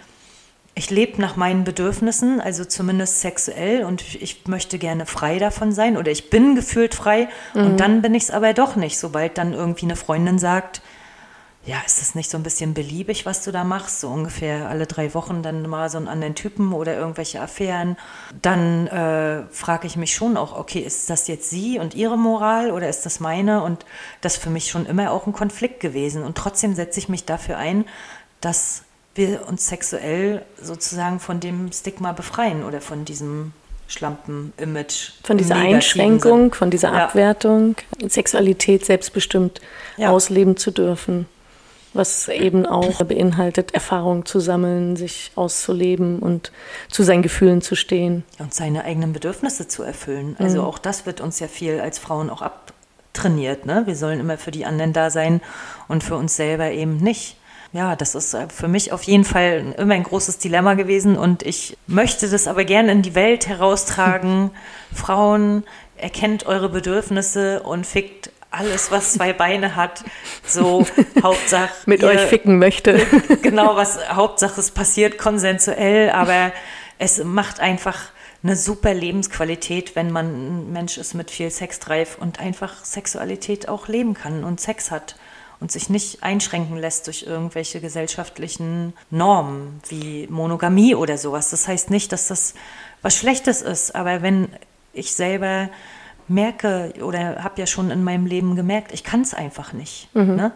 [0.73, 5.97] ich lebe nach meinen Bedürfnissen, also zumindest sexuell und ich möchte gerne frei davon sein
[5.97, 7.65] oder ich bin gefühlt frei mhm.
[7.65, 10.81] und dann bin ich es aber doch nicht, sobald dann irgendwie eine Freundin sagt,
[11.63, 13.99] ja, ist das nicht so ein bisschen beliebig, was du da machst?
[13.99, 17.97] So ungefähr alle drei Wochen dann mal so einen anderen Typen oder irgendwelche Affären.
[18.41, 22.71] Dann äh, frage ich mich schon auch, okay, ist das jetzt sie und ihre Moral
[22.71, 23.61] oder ist das meine?
[23.61, 23.85] Und
[24.21, 26.23] das ist für mich schon immer auch ein Konflikt gewesen.
[26.23, 27.85] Und trotzdem setze ich mich dafür ein,
[28.39, 28.81] dass
[29.15, 33.53] wir uns sexuell sozusagen von dem Stigma befreien oder von diesem
[33.87, 35.11] Schlampen-Image.
[35.23, 36.53] Von dieser Einschränkung, Sinn.
[36.53, 37.05] von dieser ja.
[37.05, 37.75] Abwertung,
[38.07, 39.61] Sexualität selbstbestimmt
[39.97, 40.09] ja.
[40.09, 41.27] ausleben zu dürfen.
[41.93, 46.53] Was eben auch beinhaltet, Erfahrungen zu sammeln, sich auszuleben und
[46.89, 48.23] zu seinen Gefühlen zu stehen.
[48.39, 50.37] Und seine eigenen Bedürfnisse zu erfüllen.
[50.39, 50.67] Also mhm.
[50.67, 53.65] auch das wird uns ja viel als Frauen auch abtrainiert.
[53.65, 53.83] Ne?
[53.87, 55.41] Wir sollen immer für die anderen da sein
[55.89, 57.35] und für uns selber eben nicht
[57.73, 61.43] ja, das ist äh, für mich auf jeden Fall immer ein großes Dilemma gewesen und
[61.43, 64.51] ich möchte das aber gerne in die Welt heraustragen.
[64.93, 65.63] Frauen,
[65.95, 70.03] erkennt eure Bedürfnisse und fickt alles, was zwei Beine hat.
[70.45, 70.85] So,
[71.23, 71.71] Hauptsache.
[71.85, 73.05] Mit ihr, euch ficken möchte.
[73.41, 76.51] genau, was Hauptsache es passiert konsensuell, aber
[76.99, 78.11] es macht einfach
[78.43, 83.87] eine super Lebensqualität, wenn man ein Mensch ist mit viel Sexdrive und einfach Sexualität auch
[83.87, 85.15] leben kann und Sex hat
[85.61, 91.51] und sich nicht einschränken lässt durch irgendwelche gesellschaftlichen Normen wie Monogamie oder sowas.
[91.51, 92.53] Das heißt nicht, dass das
[93.01, 94.49] was Schlechtes ist, aber wenn
[94.91, 95.69] ich selber
[96.27, 100.13] merke oder habe ja schon in meinem Leben gemerkt, ich kann es einfach nicht.
[100.13, 100.35] Mhm.
[100.35, 100.51] Ne?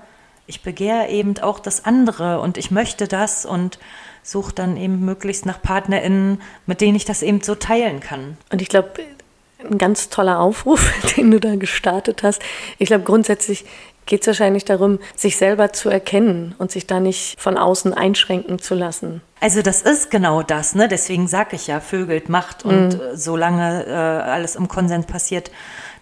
[0.47, 3.79] ich begehre eben auch das andere und ich möchte das und
[4.21, 8.37] suche dann eben möglichst nach PartnerInnen, mit denen ich das eben so teilen kann.
[8.51, 8.91] Und ich glaube,
[9.59, 12.41] ein ganz toller Aufruf, den du da gestartet hast.
[12.77, 13.65] Ich glaube, grundsätzlich
[14.05, 18.59] geht es wahrscheinlich darum, sich selber zu erkennen und sich da nicht von außen einschränken
[18.59, 19.21] zu lassen.
[19.39, 20.87] Also das ist genau das, ne?
[20.87, 22.99] Deswegen sage ich ja, Vögelt macht und mhm.
[23.13, 25.51] solange äh, alles im Konsens passiert.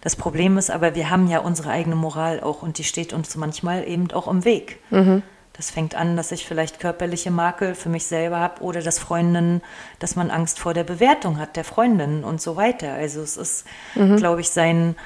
[0.02, 3.36] Das Problem ist aber, wir haben ja unsere eigene Moral auch und die steht uns
[3.36, 4.80] manchmal eben auch im Weg.
[4.90, 5.22] Mhm.
[5.56, 9.62] Das fängt an, dass ich vielleicht körperliche Makel für mich selber habe oder dass Freundinnen,
[10.00, 12.92] dass man Angst vor der Bewertung hat der Freundinnen und so weiter.
[12.92, 13.64] Also es ist,
[13.94, 14.16] mhm.
[14.16, 14.96] glaube ich, sein,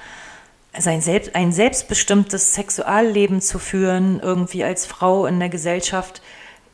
[0.76, 6.22] sein selbst, ein selbstbestimmtes Sexualleben zu führen, irgendwie als Frau in der Gesellschaft,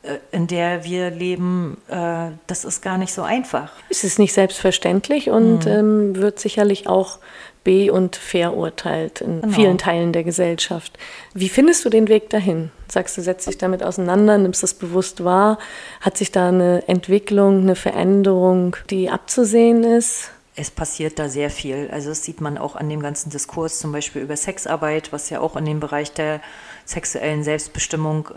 [0.03, 3.73] äh, in der wir leben, äh, das ist gar nicht so einfach.
[3.89, 5.71] Es ist nicht selbstverständlich und mhm.
[5.71, 7.19] ähm, wird sicherlich auch
[7.65, 9.53] be- und verurteilt in genau.
[9.53, 10.97] vielen Teilen der Gesellschaft.
[11.33, 12.71] Wie findest du den Weg dahin?
[12.87, 15.57] Sagst du, setzt dich damit auseinander, nimmst das bewusst wahr?
[16.01, 20.31] Hat sich da eine Entwicklung, eine Veränderung, die abzusehen ist?
[20.57, 21.89] Es passiert da sehr viel.
[21.91, 25.41] Also das sieht man auch an dem ganzen Diskurs, zum Beispiel über Sexarbeit, was ja
[25.41, 26.39] auch in dem Bereich der
[26.85, 28.29] sexuellen Selbstbestimmung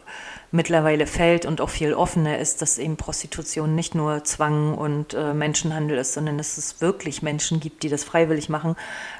[0.51, 5.35] mittlerweile fällt und auch viel offener ist, dass eben Prostitution nicht nur Zwang und äh,
[5.35, 8.75] Menschenhandel ist, sondern dass es wirklich Menschen gibt, die das freiwillig machen.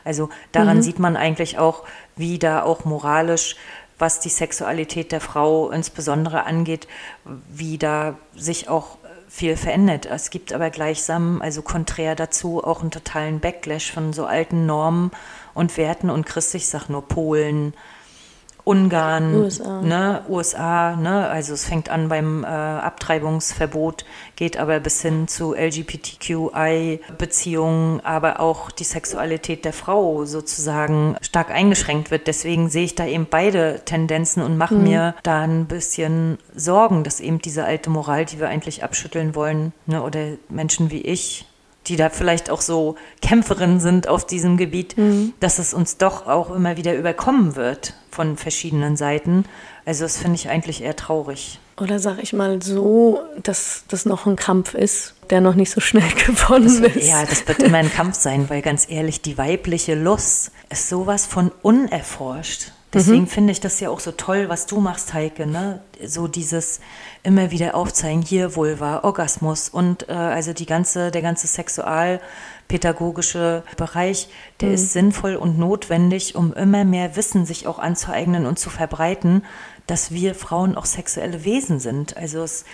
[0.05, 0.83] Also daran mhm.
[0.83, 1.85] sieht man eigentlich auch,
[2.17, 3.57] wie da auch moralisch
[3.99, 6.89] was die Sexualität der Frau insbesondere angeht,
[7.49, 10.07] wie da sich auch viel verändert.
[10.07, 15.11] Es gibt aber gleichsam, also konträr dazu, auch einen totalen Backlash von so alten Normen
[15.55, 17.75] und Werten und Christ, ich sag nur Polen,
[18.69, 24.05] Ungarn, USA, ne, USA ne, also es fängt an beim äh, Abtreibungsverbot,
[24.37, 32.11] geht aber bis hin zu LGBTQI-Beziehungen, aber auch die Sexualität der Frau sozusagen stark eingeschränkt
[32.11, 32.27] wird.
[32.27, 34.83] Deswegen sehe ich da eben beide Tendenzen und mache mhm.
[34.83, 39.73] mir da ein bisschen Sorgen, dass eben diese alte Moral, die wir eigentlich abschütteln wollen,
[39.87, 41.47] ne, oder Menschen wie ich,
[41.89, 45.33] die da vielleicht auch so Kämpferinnen sind auf diesem Gebiet, mhm.
[45.41, 49.45] dass es uns doch auch immer wieder überkommen wird von verschiedenen Seiten.
[49.85, 51.59] Also das finde ich eigentlich eher traurig.
[51.81, 55.81] Oder sag ich mal so, dass das noch ein Kampf ist, der noch nicht so
[55.81, 57.09] schnell gewonnen das, ist.
[57.09, 61.27] Ja, das wird immer ein Kampf sein, weil ganz ehrlich, die weibliche Lust ist sowas
[61.27, 62.73] von unerforscht.
[62.93, 63.29] Deswegen mhm.
[63.29, 65.47] finde ich das ja auch so toll, was du machst, Heike.
[65.47, 65.83] Ne?
[66.05, 66.81] So dieses
[67.23, 74.31] immer wieder aufzeigen, hier Vulva, Orgasmus und äh, also die ganze, der ganze sexualpädagogische Bereich,
[74.61, 74.75] der mhm.
[74.75, 79.45] ist sinnvoll und notwendig, um immer mehr Wissen sich auch anzueignen und zu verbreiten,
[79.87, 82.17] dass wir Frauen auch sexuelle Wesen sind.
[82.17, 82.65] Also es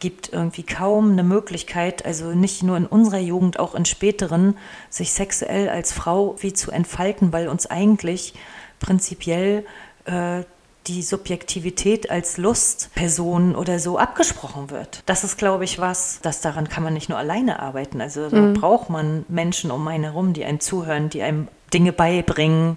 [0.00, 4.56] gibt irgendwie kaum eine Möglichkeit, also nicht nur in unserer Jugend, auch in späteren,
[4.88, 8.34] sich sexuell als Frau wie zu entfalten, weil uns eigentlich
[8.80, 9.64] prinzipiell
[10.06, 10.42] äh,
[10.86, 15.02] die Subjektivität als Lustperson oder so abgesprochen wird.
[15.06, 18.00] Das ist, glaube ich, was, das daran kann man nicht nur alleine arbeiten.
[18.00, 18.54] Also da mhm.
[18.54, 22.76] braucht man Menschen um einen herum, die einem zuhören, die einem Dinge beibringen,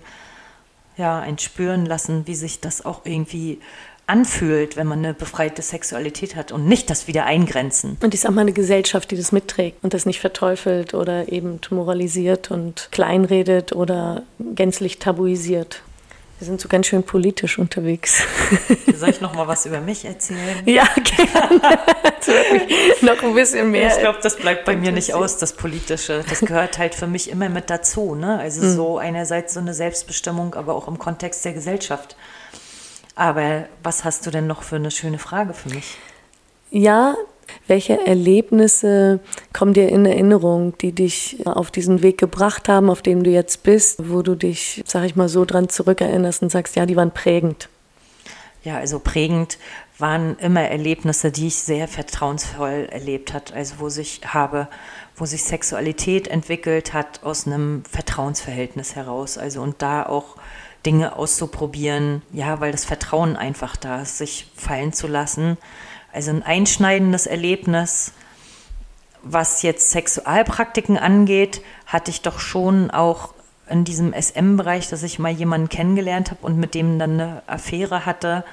[0.97, 3.59] ja, ein spüren lassen, wie sich das auch irgendwie
[4.05, 7.97] anfühlt, wenn man eine befreite Sexualität hat und nicht das wieder eingrenzen.
[8.01, 11.59] Und ich sag mal eine Gesellschaft, die das mitträgt und das nicht verteufelt oder eben
[11.69, 14.23] moralisiert und kleinredet oder
[14.55, 15.81] gänzlich tabuisiert.
[16.43, 18.25] Wir sind so ganz schön politisch unterwegs.
[18.97, 20.61] Soll ich noch mal was über mich erzählen?
[20.65, 21.79] Ja, gerne.
[23.01, 23.87] noch ein bisschen mehr.
[23.87, 26.21] Ich glaube, das bleibt bei mir nicht aus, das Politische.
[26.27, 28.13] Das gehört halt für mich immer mit dazu.
[28.13, 28.39] Ne?
[28.39, 28.75] Also mhm.
[28.75, 32.17] so einerseits so eine Selbstbestimmung, aber auch im Kontext der Gesellschaft.
[33.15, 35.97] Aber was hast du denn noch für eine schöne Frage für mich?
[36.71, 37.15] Ja,
[37.67, 39.19] welche Erlebnisse
[39.53, 43.63] kommen dir in Erinnerung, die dich auf diesen Weg gebracht haben, auf dem du jetzt
[43.63, 47.11] bist, wo du dich, sag ich mal, so dran zurückerinnerst und sagst, ja, die waren
[47.11, 47.69] prägend?
[48.63, 49.57] Ja, also prägend
[49.97, 54.67] waren immer Erlebnisse, die ich sehr vertrauensvoll erlebt hat, also wo sich habe,
[55.15, 60.37] wo sich Sexualität entwickelt hat aus einem Vertrauensverhältnis heraus, also und da auch
[60.85, 65.57] Dinge auszuprobieren, ja, weil das Vertrauen einfach da ist, sich fallen zu lassen.
[66.13, 68.13] Also ein einschneidendes Erlebnis,
[69.23, 73.33] was jetzt Sexualpraktiken angeht, hatte ich doch schon auch
[73.67, 78.05] in diesem SM-Bereich, dass ich mal jemanden kennengelernt habe und mit dem dann eine Affäre
[78.05, 78.45] hatte,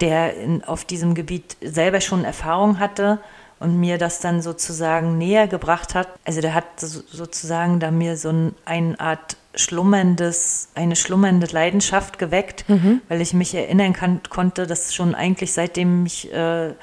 [0.00, 3.18] der in, auf diesem Gebiet selber schon Erfahrung hatte
[3.58, 6.08] und mir das dann sozusagen näher gebracht hat.
[6.24, 8.32] Also der hat sozusagen da mir so
[8.64, 13.00] eine Art schlummerndes, eine schlummernde Leidenschaft geweckt, mhm.
[13.08, 16.74] weil ich mich erinnern kann, konnte, dass schon eigentlich seitdem ich äh,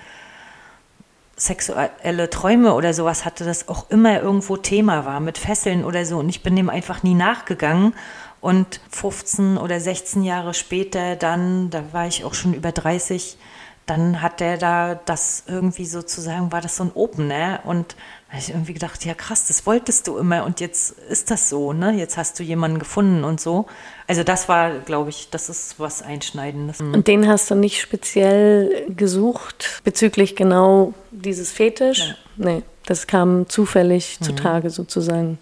[1.36, 6.18] sexuelle Träume oder sowas hatte, das auch immer irgendwo Thema war mit Fesseln oder so.
[6.20, 7.94] Und ich bin dem einfach nie nachgegangen.
[8.42, 13.38] Und 15 oder 16 Jahre später, dann, da war ich auch schon über 30,
[13.86, 17.60] dann hat der da das irgendwie sozusagen, war das so ein Opener.
[17.66, 17.96] Und
[18.28, 21.50] da habe ich irgendwie gedacht, ja krass, das wolltest du immer und jetzt ist das
[21.50, 21.92] so, ne?
[21.92, 23.66] Jetzt hast du jemanden gefunden und so.
[24.08, 26.80] Also das war, glaube ich, das ist was Einschneidendes.
[26.80, 32.10] Und den hast du nicht speziell gesucht bezüglich genau dieses Fetisch?
[32.10, 32.16] Ja.
[32.38, 34.26] Nee, das kam zufällig mhm.
[34.26, 35.38] zutage sozusagen.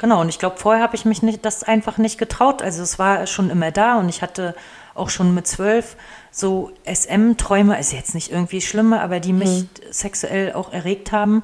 [0.00, 2.62] Genau, und ich glaube, vorher habe ich mich nicht, das einfach nicht getraut.
[2.62, 4.54] Also es war schon immer da und ich hatte
[5.00, 5.96] auch schon mit zwölf
[6.30, 9.68] so SM-Träume, ist jetzt nicht irgendwie schlimme, aber die mich mhm.
[9.90, 11.42] sexuell auch erregt haben.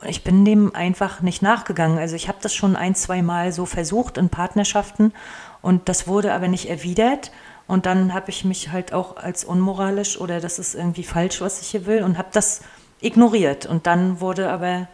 [0.00, 1.98] Und ich bin dem einfach nicht nachgegangen.
[1.98, 5.12] Also ich habe das schon ein, zwei Mal so versucht in Partnerschaften
[5.60, 7.32] und das wurde aber nicht erwidert.
[7.66, 11.60] Und dann habe ich mich halt auch als unmoralisch oder das ist irgendwie falsch, was
[11.60, 12.62] ich hier will und habe das
[13.00, 13.66] ignoriert.
[13.66, 14.86] Und dann wurde aber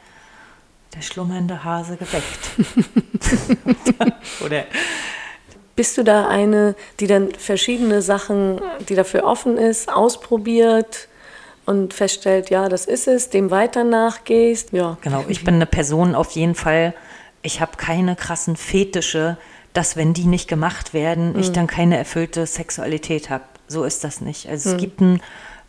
[0.95, 2.51] der schlummernde Hase geweckt.
[4.45, 4.65] oder
[5.77, 11.09] bist du da eine, die dann verschiedene Sachen, die dafür offen ist, ausprobiert
[11.67, 14.73] und feststellt, ja, das ist es, dem weiter nachgehst?
[14.73, 14.99] Ja.
[15.01, 16.95] Genau, ich bin eine Person auf jeden Fall,
[17.43, 19.37] ich habe keine krassen Fetische,
[19.73, 21.41] dass wenn die nicht gemacht werden, mhm.
[21.41, 23.45] ich dann keine erfüllte Sexualität habe.
[23.67, 24.49] So ist das nicht.
[24.49, 24.75] Also mhm.
[24.75, 25.21] es gibt ein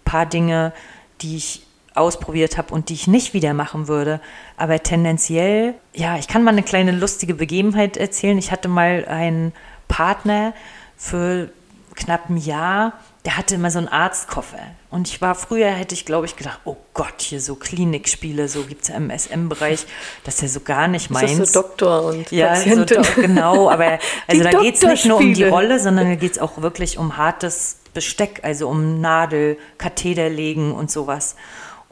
[0.04, 0.74] paar Dinge,
[1.22, 1.66] die ich
[1.96, 4.20] ausprobiert habe und die ich nicht wieder machen würde.
[4.58, 8.38] Aber tendenziell, ja, ich kann mal eine kleine lustige Begebenheit erzählen.
[8.38, 9.54] Ich hatte mal einen
[9.88, 10.54] Partner
[10.98, 11.50] für
[11.96, 12.94] knapp ein Jahr,
[13.26, 14.60] der hatte immer so einen Arztkoffer.
[14.92, 18.64] Und ich war früher, hätte ich glaube ich gedacht, oh Gott, hier so Klinikspiele, so
[18.64, 19.86] gibt es ja im SM-Bereich,
[20.24, 21.32] das ist ja so gar nicht meins.
[21.32, 23.04] Das ist so Doktor und ja, Patientin.
[23.04, 26.34] So, genau, aber also da geht es nicht nur um die Rolle, sondern da geht
[26.34, 31.36] es auch wirklich um hartes Besteck, also um Nadel, Katheter legen und sowas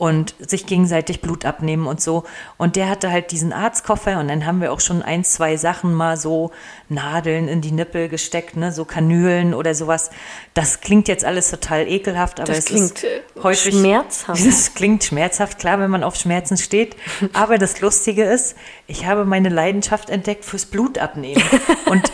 [0.03, 2.25] und sich gegenseitig Blut abnehmen und so.
[2.57, 5.93] Und der hatte halt diesen Arztkoffer und dann haben wir auch schon ein, zwei Sachen
[5.93, 6.51] mal so
[6.89, 10.09] Nadeln in die Nippel gesteckt, ne, so Kanülen oder sowas.
[10.55, 14.45] Das klingt jetzt alles total ekelhaft, aber das es klingt ist äh, häufig schmerzhaft.
[14.53, 16.97] Das klingt schmerzhaft, klar, wenn man auf Schmerzen steht.
[17.31, 21.41] Aber das Lustige ist, ich habe meine Leidenschaft entdeckt fürs Blutabnehmen.
[21.85, 22.11] Und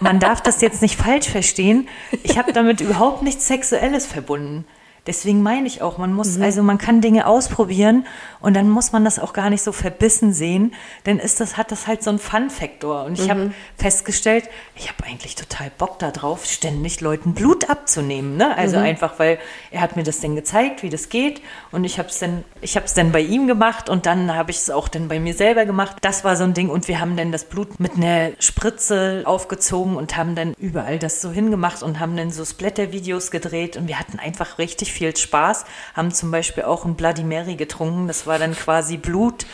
[0.00, 1.88] man darf das jetzt nicht falsch verstehen.
[2.24, 4.66] Ich habe damit überhaupt nichts Sexuelles verbunden.
[5.06, 6.44] Deswegen meine ich auch, man muss, mhm.
[6.44, 8.06] also man kann Dinge ausprobieren
[8.38, 10.74] und dann muss man das auch gar nicht so verbissen sehen,
[11.06, 13.04] denn ist das, hat das halt so einen Fun-Faktor.
[13.04, 13.30] Und ich mhm.
[13.30, 18.36] habe festgestellt, ich habe eigentlich total Bock darauf, ständig Leuten Blut abzunehmen.
[18.36, 18.56] Ne?
[18.56, 18.84] Also mhm.
[18.84, 19.40] einfach, weil
[19.72, 22.76] er hat mir das dann gezeigt, wie das geht und ich habe es dann, ich
[22.76, 25.34] habe es dann bei ihm gemacht und dann habe ich es auch dann bei mir
[25.34, 25.96] selber gemacht.
[26.02, 29.96] Das war so ein Ding und wir haben dann das Blut mit einer Spritze aufgezogen
[29.96, 33.98] und haben dann überall das so hingemacht und haben dann so Splatter-Videos gedreht und wir
[33.98, 38.06] hatten einfach richtig viel Spaß, haben zum Beispiel auch ein Bloody Mary getrunken.
[38.06, 39.46] Das war dann quasi Blut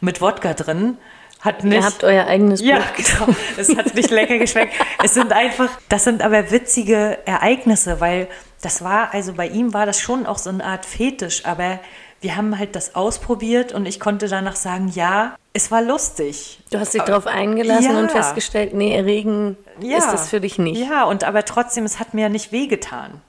[0.00, 0.98] mit Wodka drin.
[1.40, 2.72] Hat nicht, Ihr habt euer eigenes Blut.
[2.72, 3.34] Ja, genau.
[3.56, 4.74] Es hat nicht lecker geschmeckt.
[5.04, 8.28] Es sind einfach, das sind aber witzige Ereignisse, weil
[8.62, 11.78] das war, also bei ihm war das schon auch so eine Art Fetisch, aber
[12.20, 16.58] wir haben halt das ausprobiert und ich konnte danach sagen, ja, es war lustig.
[16.70, 17.98] Du hast dich darauf eingelassen ja.
[17.98, 19.98] und festgestellt, nee, erregen ja.
[19.98, 20.80] ist das für dich nicht.
[20.80, 23.20] Ja, und aber trotzdem, es hat mir nicht wehgetan.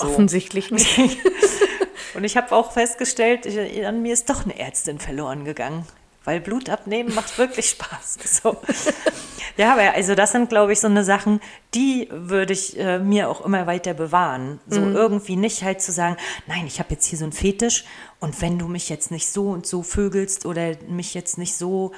[0.00, 0.08] So.
[0.08, 0.98] Offensichtlich nicht.
[2.14, 5.86] und ich habe auch festgestellt, ich, an mir ist doch eine Ärztin verloren gegangen.
[6.24, 8.18] Weil Blut abnehmen macht wirklich Spaß.
[8.42, 8.56] So.
[9.56, 11.40] Ja, aber also das sind, glaube ich, so eine Sachen,
[11.74, 14.60] die würde ich äh, mir auch immer weiter bewahren.
[14.66, 14.96] So mhm.
[14.96, 17.84] irgendwie nicht halt zu sagen, nein, ich habe jetzt hier so einen Fetisch
[18.20, 21.92] und wenn du mich jetzt nicht so und so vögelst oder mich jetzt nicht so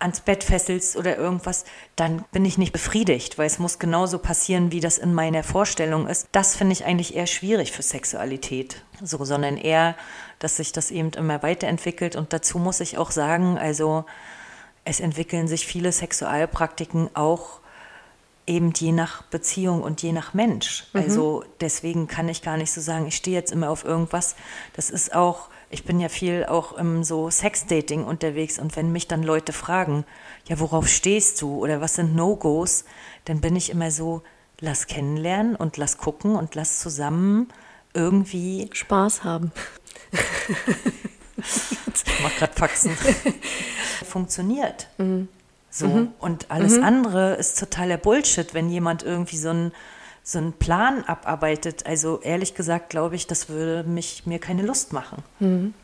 [0.00, 4.72] ans Bett fesselst oder irgendwas, dann bin ich nicht befriedigt, weil es muss genauso passieren,
[4.72, 6.28] wie das in meiner Vorstellung ist.
[6.32, 9.94] Das finde ich eigentlich eher schwierig für Sexualität, so, sondern eher,
[10.38, 12.16] dass sich das eben immer weiterentwickelt.
[12.16, 14.04] Und dazu muss ich auch sagen, also
[14.84, 17.60] es entwickeln sich viele Sexualpraktiken auch
[18.46, 20.86] eben je nach Beziehung und je nach Mensch.
[20.92, 21.02] Mhm.
[21.02, 24.34] Also deswegen kann ich gar nicht so sagen, ich stehe jetzt immer auf irgendwas.
[24.74, 29.06] Das ist auch ich bin ja viel auch im so Sexdating unterwegs und wenn mich
[29.06, 30.04] dann Leute fragen,
[30.46, 32.84] ja, worauf stehst du oder was sind No-Gos,
[33.24, 34.22] dann bin ich immer so,
[34.58, 37.48] lass kennenlernen und lass gucken und lass zusammen
[37.94, 39.52] irgendwie Spaß haben.
[40.12, 40.18] ich
[42.22, 42.90] mach grad Faxen.
[44.04, 44.88] Funktioniert.
[44.98, 45.28] Mhm.
[45.70, 45.86] So.
[45.86, 46.08] Mhm.
[46.18, 46.84] Und alles mhm.
[46.84, 49.72] andere ist totaler Bullshit, wenn jemand irgendwie so ein
[50.22, 51.86] so einen Plan abarbeitet.
[51.86, 55.22] Also ehrlich gesagt glaube ich, das würde mich, mir keine Lust machen.
[55.38, 55.74] Mhm.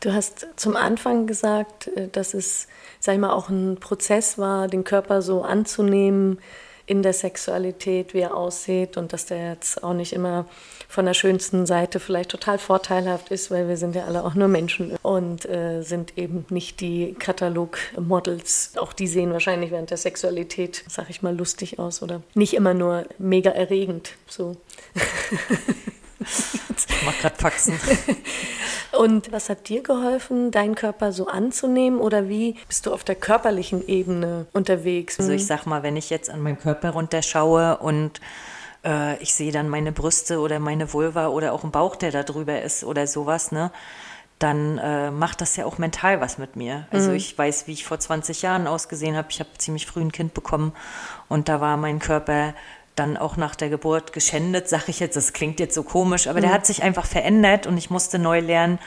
[0.00, 4.66] Du hast zum Anfang gesagt, äh, dass es, sag ich mal, auch ein Prozess war,
[4.66, 6.38] den Körper so anzunehmen
[6.86, 10.46] in der Sexualität, wie er aussieht und dass der jetzt auch nicht immer
[10.90, 14.48] von der schönsten Seite vielleicht total vorteilhaft ist, weil wir sind ja alle auch nur
[14.48, 18.72] Menschen und äh, sind eben nicht die Katalogmodels.
[18.76, 22.74] Auch die sehen wahrscheinlich während der Sexualität, sag ich mal, lustig aus oder nicht immer
[22.74, 24.14] nur mega erregend.
[24.28, 24.56] So.
[26.20, 27.78] Ich mach gerade Faxen.
[28.98, 33.14] Und was hat dir geholfen, deinen Körper so anzunehmen oder wie bist du auf der
[33.14, 35.20] körperlichen Ebene unterwegs?
[35.20, 38.20] Also ich sag mal, wenn ich jetzt an meinen Körper runterschaue und
[38.84, 42.22] äh, ich sehe dann meine Brüste oder meine Vulva oder auch ein Bauch, der da
[42.22, 43.70] drüber ist oder sowas, ne?
[44.40, 46.86] dann äh, macht das ja auch mental was mit mir.
[46.90, 47.16] Also mhm.
[47.16, 49.28] ich weiß, wie ich vor 20 Jahren ausgesehen habe.
[49.30, 50.72] Ich habe ziemlich früh ein Kind bekommen
[51.28, 52.54] und da war mein Körper
[52.96, 56.38] dann auch nach der Geburt geschändet, sage ich jetzt, das klingt jetzt so komisch, aber
[56.38, 56.44] mhm.
[56.44, 58.78] der hat sich einfach verändert und ich musste neu lernen,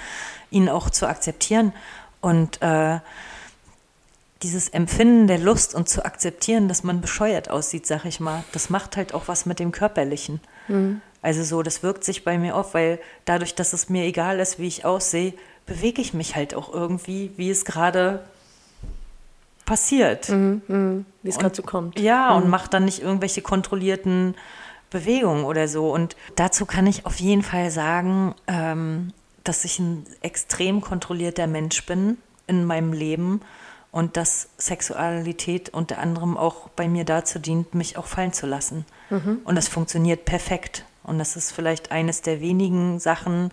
[0.49, 1.71] ihn auch zu akzeptieren.
[2.19, 2.99] Und äh,
[4.43, 8.69] dieses Empfinden der Lust und zu akzeptieren, dass man bescheuert aussieht, sag ich mal, das
[8.69, 10.41] macht halt auch was mit dem Körperlichen.
[10.67, 11.01] Mhm.
[11.21, 14.59] Also so, das wirkt sich bei mir auf, weil dadurch, dass es mir egal ist,
[14.59, 15.33] wie ich aussehe,
[15.65, 18.23] bewege ich mich halt auch irgendwie, wie es gerade
[19.65, 20.27] passiert.
[20.29, 21.97] Mhm, mh, wie es gerade so kommt.
[21.99, 22.43] Ja, mhm.
[22.43, 24.35] und macht dann nicht irgendwelche kontrollierten
[24.89, 25.91] Bewegungen oder so.
[25.91, 29.13] Und dazu kann ich auf jeden Fall sagen, ähm,
[29.45, 32.17] dass ich ein extrem kontrollierter Mensch bin
[32.47, 33.41] in meinem Leben
[33.93, 38.85] und dass Sexualität unter anderem auch bei mir dazu dient, mich auch fallen zu lassen.
[39.11, 39.41] Mhm.
[39.45, 40.83] Und das funktioniert perfekt.
[41.03, 43.51] Und das ist vielleicht eines der wenigen Sachen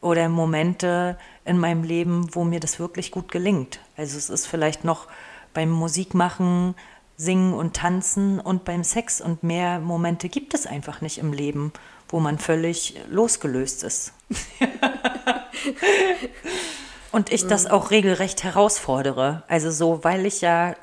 [0.00, 3.80] oder Momente in meinem Leben, wo mir das wirklich gut gelingt.
[3.96, 5.08] Also es ist vielleicht noch
[5.54, 6.76] beim Musikmachen,
[7.16, 9.20] Singen und Tanzen und beim Sex.
[9.20, 11.72] Und mehr Momente gibt es einfach nicht im Leben,
[12.08, 14.12] wo man völlig losgelöst ist.
[17.14, 17.70] Und ich das mhm.
[17.70, 19.44] auch regelrecht herausfordere.
[19.46, 20.74] Also so, weil ich ja äh,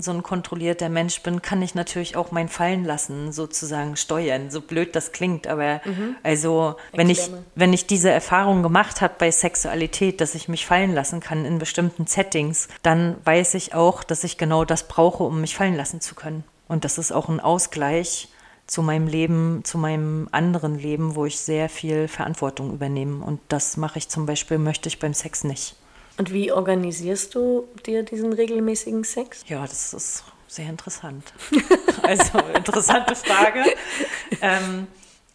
[0.00, 4.50] so ein kontrollierter Mensch bin, kann ich natürlich auch mein Fallen lassen sozusagen steuern.
[4.50, 6.16] So blöd das klingt, aber mhm.
[6.24, 10.92] also wenn ich wenn ich diese Erfahrung gemacht habe bei Sexualität, dass ich mich fallen
[10.92, 15.40] lassen kann in bestimmten Settings, dann weiß ich auch, dass ich genau das brauche, um
[15.40, 16.42] mich fallen lassen zu können.
[16.66, 18.28] Und das ist auch ein Ausgleich
[18.66, 23.24] zu meinem Leben, zu meinem anderen Leben, wo ich sehr viel Verantwortung übernehme.
[23.24, 25.76] Und das mache ich zum Beispiel, möchte ich beim Sex nicht.
[26.18, 29.44] Und wie organisierst du dir diesen regelmäßigen Sex?
[29.46, 31.32] Ja, das ist sehr interessant.
[32.02, 33.64] also interessante Frage.
[34.40, 34.86] ähm,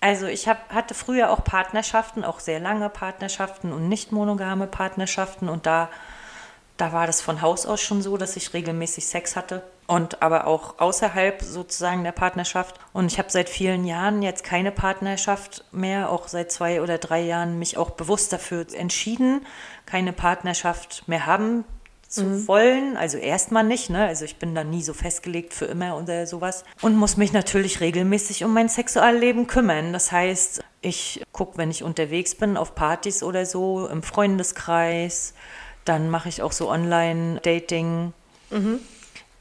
[0.01, 5.47] also ich hab, hatte früher auch Partnerschaften, auch sehr lange Partnerschaften und nicht monogame Partnerschaften.
[5.47, 5.89] Und da,
[6.77, 10.47] da war das von Haus aus schon so, dass ich regelmäßig Sex hatte und aber
[10.47, 12.79] auch außerhalb sozusagen der Partnerschaft.
[12.93, 17.19] Und ich habe seit vielen Jahren jetzt keine Partnerschaft mehr, auch seit zwei oder drei
[17.19, 19.45] Jahren mich auch bewusst dafür entschieden,
[19.85, 21.65] keine Partnerschaft mehr haben
[22.07, 22.47] zu mhm.
[22.47, 22.95] wollen.
[22.95, 24.05] Also erstmal nicht, ne?
[24.05, 26.63] Also ich bin da nie so festgelegt für immer oder sowas.
[26.81, 29.91] Und muss mich natürlich regelmäßig um mein Sexualleben kümmern.
[29.91, 35.33] Das heißt, ich gucke, wenn ich unterwegs bin, auf Partys oder so, im Freundeskreis.
[35.83, 38.13] Dann mache ich auch so Online-Dating.
[38.51, 38.79] Mhm.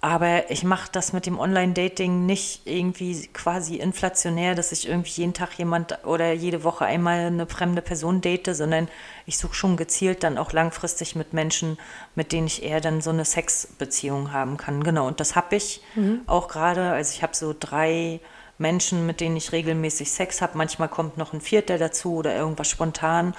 [0.03, 5.34] Aber ich mache das mit dem Online-Dating nicht irgendwie quasi inflationär, dass ich irgendwie jeden
[5.34, 8.88] Tag jemand oder jede Woche einmal eine fremde Person date, sondern
[9.26, 11.76] ich suche schon gezielt dann auch langfristig mit Menschen,
[12.14, 14.82] mit denen ich eher dann so eine Sexbeziehung haben kann.
[14.82, 16.22] Genau, und das habe ich mhm.
[16.26, 16.92] auch gerade.
[16.92, 18.20] Also ich habe so drei
[18.57, 20.57] Menschen, mit denen ich regelmäßig Sex habe.
[20.57, 23.34] Manchmal kommt noch ein Vierter dazu oder irgendwas spontan.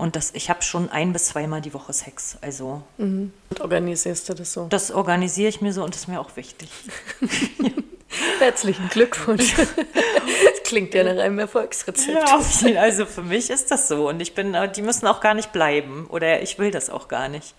[0.00, 2.38] Und das, ich habe schon ein bis zweimal die Woche Sex.
[2.40, 2.82] Also.
[2.96, 3.32] Mhm.
[3.50, 4.66] Und organisierst du das so?
[4.70, 6.70] Das organisiere ich mir so und das ist mir auch wichtig.
[8.38, 9.54] Herzlichen Glückwunsch.
[10.52, 12.16] Das klingt ja nach einem Erfolgsrezept.
[12.16, 14.08] Ja, also für mich ist das so.
[14.08, 16.06] Und ich bin, die müssen auch gar nicht bleiben.
[16.08, 17.56] Oder ich will das auch gar nicht.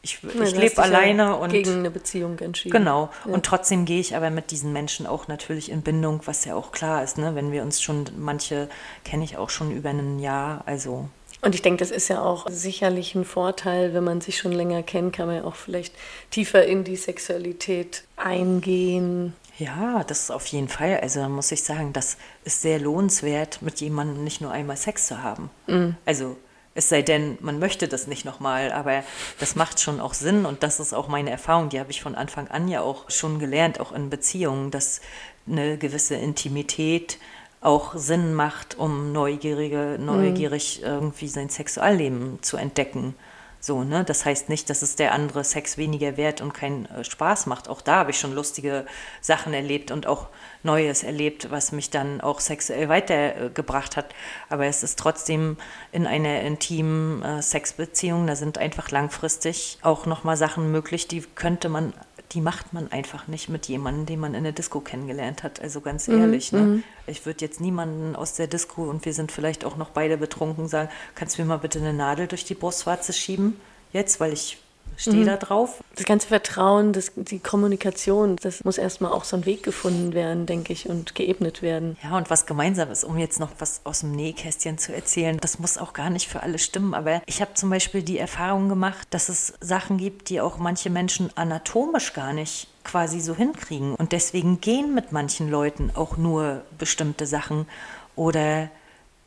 [0.00, 1.50] Ich, ich lebe alleine ja und.
[1.50, 2.76] Gegen eine Beziehung entschieden.
[2.76, 3.10] Genau.
[3.26, 3.32] Ja.
[3.32, 6.72] Und trotzdem gehe ich aber mit diesen Menschen auch natürlich in Bindung, was ja auch
[6.72, 7.34] klar ist, ne?
[7.34, 8.68] Wenn wir uns schon, manche
[9.04, 10.62] kenne ich auch schon über ein Jahr.
[10.66, 11.08] Also
[11.44, 14.82] und ich denke, das ist ja auch sicherlich ein Vorteil, wenn man sich schon länger
[14.82, 15.94] kennt, kann man ja auch vielleicht
[16.30, 19.34] tiefer in die Sexualität eingehen.
[19.58, 20.98] Ja, das ist auf jeden Fall.
[21.00, 25.06] Also da muss ich sagen, das ist sehr lohnenswert, mit jemandem nicht nur einmal Sex
[25.06, 25.50] zu haben.
[25.66, 25.96] Mhm.
[26.04, 26.36] Also
[26.74, 29.04] es sei denn, man möchte das nicht nochmal, aber
[29.38, 32.16] das macht schon auch Sinn und das ist auch meine Erfahrung, die habe ich von
[32.16, 35.00] Anfang an ja auch schon gelernt, auch in Beziehungen, dass
[35.46, 37.18] eine gewisse Intimität
[37.64, 40.86] auch Sinn macht, um Neugierige, neugierig mhm.
[40.86, 43.14] irgendwie sein Sexualleben zu entdecken.
[43.58, 44.04] So, ne?
[44.04, 47.70] Das heißt nicht, dass es der andere Sex weniger wert und keinen äh, Spaß macht.
[47.70, 48.84] Auch da habe ich schon lustige
[49.22, 50.28] Sachen erlebt und auch
[50.62, 54.14] Neues erlebt, was mich dann auch sexuell weitergebracht hat.
[54.50, 55.56] Aber es ist trotzdem
[55.92, 61.70] in einer intimen äh, Sexbeziehung, da sind einfach langfristig auch nochmal Sachen möglich, die könnte
[61.70, 61.94] man
[62.32, 65.60] die macht man einfach nicht mit jemandem, den man in der Disco kennengelernt hat.
[65.60, 66.58] Also ganz ehrlich, mhm.
[66.58, 66.82] ne?
[67.06, 70.66] Ich würde jetzt niemanden aus der Disco und wir sind vielleicht auch noch beide betrunken
[70.68, 73.60] sagen, kannst du mir mal bitte eine Nadel durch die Brustwarze schieben?
[73.92, 74.58] Jetzt, weil ich
[74.96, 75.26] stehe mhm.
[75.26, 75.82] da drauf.
[75.96, 80.46] Das ganze Vertrauen, das, die Kommunikation, das muss erstmal auch so ein Weg gefunden werden,
[80.46, 81.96] denke ich, und geebnet werden.
[82.02, 85.78] Ja, und was Gemeinsames, um jetzt noch was aus dem Nähkästchen zu erzählen, das muss
[85.78, 89.28] auch gar nicht für alle stimmen, aber ich habe zum Beispiel die Erfahrung gemacht, dass
[89.28, 93.94] es Sachen gibt, die auch manche Menschen anatomisch gar nicht quasi so hinkriegen.
[93.94, 97.66] Und deswegen gehen mit manchen Leuten auch nur bestimmte Sachen.
[98.14, 98.70] Oder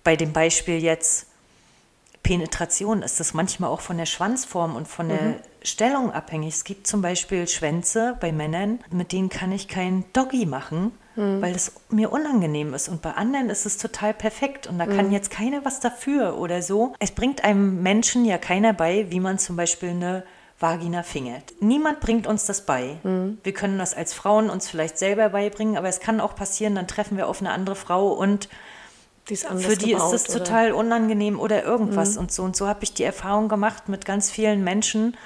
[0.04, 1.27] bei dem Beispiel jetzt,
[2.24, 5.36] Penetration ist das manchmal auch von der Schwanzform und von der mhm.
[5.62, 6.56] Stellung abhängig.
[6.56, 11.42] Es gibt zum Beispiel Schwänze bei Männern, mit denen kann ich kein Doggy machen, mhm.
[11.42, 12.90] weil es mir unangenehm ist.
[12.90, 15.14] Und bei anderen ist es total perfekt und da kann mhm.
[15.14, 16.94] jetzt keiner was dafür oder so.
[17.00, 20.24] Es bringt einem Menschen ja keiner bei, wie man zum Beispiel eine
[20.60, 21.54] Vagina fingert.
[21.60, 22.98] Niemand bringt uns das bei.
[23.04, 23.38] Mhm.
[23.44, 26.88] Wir können das als Frauen uns vielleicht selber beibringen, aber es kann auch passieren, dann
[26.88, 28.50] treffen wir auf eine andere Frau und
[29.30, 30.44] die Für die gebaut, ist es oder?
[30.44, 32.22] total unangenehm oder irgendwas mhm.
[32.22, 32.44] und so.
[32.44, 35.18] Und so habe ich die Erfahrung gemacht mit ganz vielen Menschen,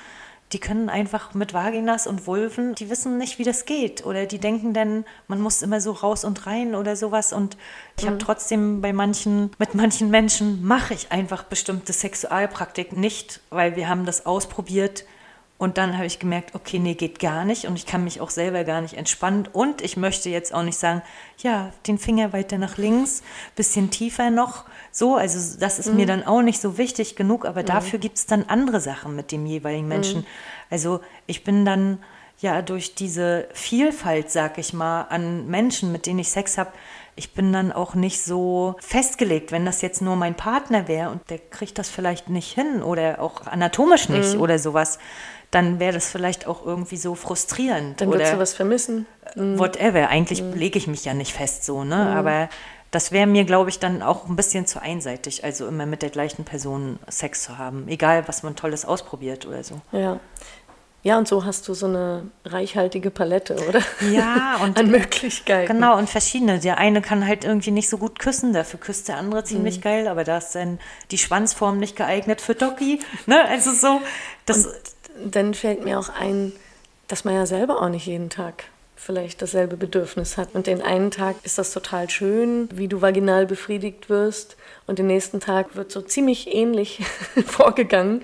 [0.54, 4.06] die können einfach mit Vaginas und Vulven, die wissen nicht, wie das geht.
[4.06, 7.32] Oder die denken dann, man muss immer so raus und rein oder sowas.
[7.32, 7.56] Und
[7.98, 8.10] ich mhm.
[8.10, 13.88] habe trotzdem bei manchen, mit manchen Menschen mache ich einfach bestimmte Sexualpraktiken nicht, weil wir
[13.88, 15.06] haben das ausprobiert
[15.62, 18.32] und dann habe ich gemerkt, okay, nee, geht gar nicht und ich kann mich auch
[18.32, 19.48] selber gar nicht entspannen.
[19.54, 21.04] Und ich möchte jetzt auch nicht sagen,
[21.38, 23.22] ja, den Finger weiter nach links,
[23.56, 24.66] bisschen tiefer noch.
[24.92, 25.98] So, also das ist mhm.
[25.98, 27.68] mir dann auch nicht so wichtig genug, aber mhm.
[27.68, 30.22] dafür gibt es dann andere Sachen mit dem jeweiligen Menschen.
[30.22, 30.28] Mhm.
[30.72, 32.00] Also ich bin dann
[32.40, 36.72] ja durch diese Vielfalt, sag ich mal, an Menschen, mit denen ich Sex habe,
[37.16, 41.30] ich bin dann auch nicht so festgelegt, wenn das jetzt nur mein Partner wäre und
[41.30, 44.42] der kriegt das vielleicht nicht hin oder auch anatomisch nicht mhm.
[44.42, 44.98] oder sowas
[45.52, 48.00] dann wäre das vielleicht auch irgendwie so frustrierend.
[48.00, 49.06] Dann würdest du was vermissen.
[49.36, 49.60] Mhm.
[49.60, 50.08] Whatever.
[50.08, 50.54] Eigentlich mhm.
[50.54, 51.96] lege ich mich ja nicht fest so, ne?
[51.96, 52.18] Mhm.
[52.18, 52.50] Aber
[52.92, 56.10] das wäre mir, glaube ich, dann auch ein bisschen zu einseitig, also immer mit der
[56.10, 57.88] gleichen Person Sex zu haben.
[57.88, 59.82] Egal, was man Tolles ausprobiert oder so.
[59.92, 60.20] Ja.
[61.04, 63.82] Ja, und so hast du so eine reichhaltige Palette, oder?
[64.12, 65.74] Ja, und an Möglichkeiten.
[65.74, 66.60] Genau, und verschiedene.
[66.60, 69.82] Der eine kann halt irgendwie nicht so gut küssen, dafür küsst der andere ziemlich mhm.
[69.82, 70.80] geil, aber da ist dann
[71.10, 73.00] die Schwanzform nicht geeignet für Doggy.
[73.26, 73.44] Ne?
[73.46, 74.00] Also so,
[74.46, 74.68] das.
[74.68, 74.76] Und
[75.24, 76.52] dann fällt mir auch ein,
[77.08, 78.66] dass man ja selber auch nicht jeden Tag
[79.02, 80.50] vielleicht dasselbe Bedürfnis hat.
[80.54, 84.58] Und den einen Tag ist das total schön, wie du vaginal befriedigt wirst.
[84.86, 87.04] Und den nächsten Tag wird so ziemlich ähnlich
[87.48, 88.22] vorgegangen.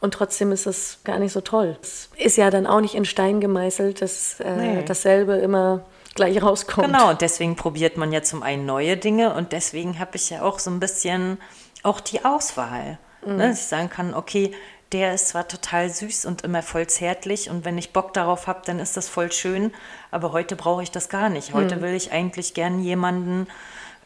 [0.00, 1.76] Und trotzdem ist es gar nicht so toll.
[1.82, 4.84] Es ist ja dann auch nicht in Stein gemeißelt, dass äh, nee.
[4.86, 5.84] dasselbe immer
[6.14, 6.86] gleich rauskommt.
[6.86, 9.34] Genau, und deswegen probiert man ja zum einen neue Dinge.
[9.34, 11.38] Und deswegen habe ich ja auch so ein bisschen
[11.82, 12.98] auch die Auswahl.
[13.24, 13.32] Ne?
[13.32, 13.36] Mhm.
[13.36, 14.52] Ne, dass ich sagen kann, okay,
[14.92, 18.62] der ist zwar total süß und immer voll zärtlich und wenn ich Bock darauf habe,
[18.64, 19.72] dann ist das voll schön,
[20.10, 21.54] aber heute brauche ich das gar nicht.
[21.54, 21.82] Heute hm.
[21.82, 23.46] will ich eigentlich gern jemanden,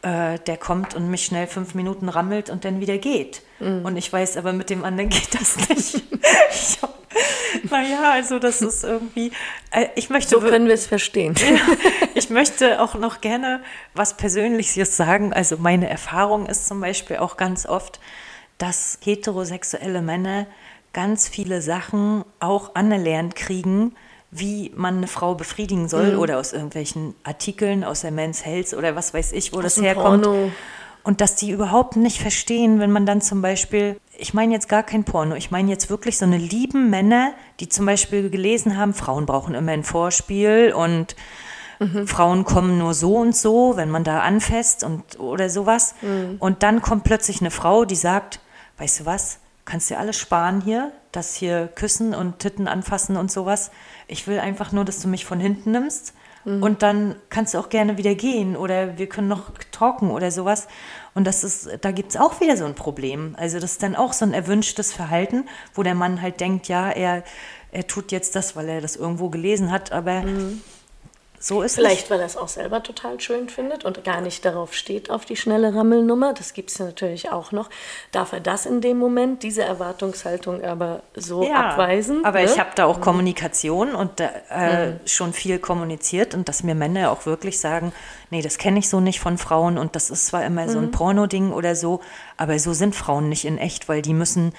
[0.03, 3.43] äh, der kommt und mich schnell fünf Minuten rammelt und dann wieder geht.
[3.59, 3.85] Hm.
[3.85, 6.03] Und ich weiß aber, mit dem anderen geht das nicht.
[7.71, 9.33] naja, also das ist irgendwie,
[9.71, 10.31] äh, ich möchte...
[10.31, 11.35] So können wir es verstehen.
[12.15, 13.63] ich möchte auch noch gerne
[13.95, 15.33] was Persönliches sagen.
[15.33, 18.01] Also meine Erfahrung ist zum Beispiel auch ganz oft,
[18.59, 20.47] dass heterosexuelle Männer
[20.95, 23.95] ganz viele Sachen auch anerlernt kriegen,
[24.31, 26.19] wie man eine Frau befriedigen soll mhm.
[26.19, 29.81] oder aus irgendwelchen Artikeln aus der Men's Health oder was weiß ich, wo aus das
[29.81, 30.25] herkommt.
[30.25, 30.51] Porno.
[31.05, 34.83] Und dass die überhaupt nicht verstehen, wenn man dann zum Beispiel, ich meine jetzt gar
[34.83, 38.95] kein Porno, ich meine jetzt wirklich so eine lieben Männer, die zum Beispiel gelesen haben,
[38.95, 41.15] Frauen brauchen immer ein Vorspiel und
[41.79, 42.09] mhm.
[42.09, 45.95] Frauen kommen nur so und so, wenn man da anfasst und oder sowas.
[46.01, 46.37] Mhm.
[46.39, 48.41] Und dann kommt plötzlich eine Frau, die sagt,
[48.79, 53.31] weißt du was, kannst dir alles sparen hier, das hier küssen und Titten anfassen und
[53.31, 53.71] sowas.
[54.09, 56.63] Ich will einfach nur, dass du mich von hinten nimmst mhm.
[56.63, 60.69] und dann kannst du auch gerne wieder gehen oder wir können noch talken oder sowas.
[61.15, 63.35] Und das ist, da gibt es auch wieder so ein Problem.
[63.39, 66.91] Also das ist dann auch so ein erwünschtes Verhalten, wo der Mann halt denkt, ja,
[66.91, 67.25] er,
[67.73, 70.61] er tut jetzt das, weil er das irgendwo gelesen hat, aber mhm.
[71.45, 72.11] So ist Vielleicht, es.
[72.11, 75.37] weil er es auch selber total schön findet und gar nicht darauf steht, auf die
[75.37, 76.33] schnelle Rammelnummer.
[76.33, 77.69] Das gibt es natürlich auch noch.
[78.13, 82.25] Darf er das in dem Moment, diese Erwartungshaltung aber so ja, abweisen?
[82.25, 82.47] Aber ne?
[82.47, 83.03] ich habe da auch mhm.
[83.03, 85.01] Kommunikation und äh, mhm.
[85.05, 87.93] schon viel kommuniziert und dass mir Männer auch wirklich sagen,
[88.31, 90.71] nee, das kenne ich so nicht von Frauen und das ist zwar immer mhm.
[90.71, 90.93] so ein mhm.
[90.93, 92.01] Porno-Ding oder so,
[92.39, 94.55] aber so sind Frauen nicht in echt, weil die müssen,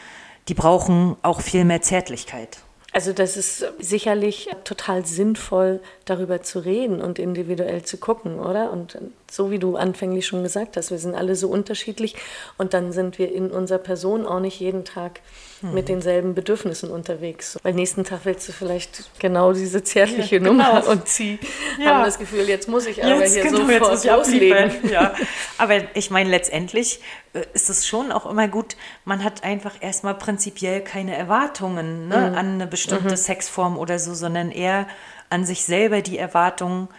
[0.49, 2.59] die brauchen auch viel mehr Zärtlichkeit.
[2.95, 8.71] Also das ist sicherlich total sinnvoll, darüber zu reden und individuell zu gucken, oder?
[8.71, 8.97] Und
[9.29, 12.15] so wie du anfänglich schon gesagt hast, wir sind alle so unterschiedlich
[12.57, 15.19] und dann sind wir in unserer Person auch nicht jeden Tag
[15.61, 17.57] mit denselben Bedürfnissen unterwegs.
[17.63, 20.91] Weil nächsten Tag willst du vielleicht genau diese zärtliche ja, Nummer genau.
[20.91, 21.39] und sie
[21.79, 21.85] ja.
[21.87, 24.89] haben das Gefühl, jetzt muss ich aber jetzt, hier genau, sofort loslegen.
[24.91, 25.13] Ja.
[25.57, 26.99] Aber ich meine, letztendlich
[27.33, 28.75] äh, ist es schon auch immer gut,
[29.05, 32.37] man hat einfach erstmal prinzipiell keine Erwartungen ne, mhm.
[32.37, 33.17] an eine bestimmte mhm.
[33.17, 34.87] Sexform oder so, sondern eher
[35.29, 36.89] an sich selber die Erwartung,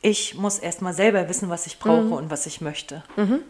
[0.00, 2.12] ich muss erstmal selber wissen, was ich brauche mhm.
[2.12, 3.02] und was ich möchte.
[3.16, 3.40] Mhm.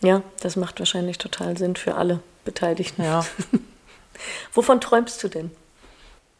[0.00, 3.04] Ja, das macht wahrscheinlich total Sinn für alle Beteiligten.
[3.04, 3.24] Ja.
[4.52, 5.50] Wovon träumst du denn?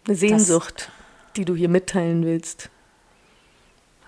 [0.06, 2.70] Eine Sehnsucht, das, die du hier mitteilen willst.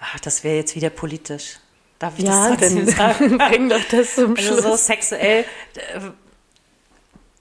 [0.00, 1.58] Ach, das wäre jetzt wieder politisch.
[1.98, 3.38] Darf ich ja, das trotzdem sagen?
[3.48, 4.56] Bring doch das zum Schluss.
[4.58, 6.00] Also so sexuell, äh,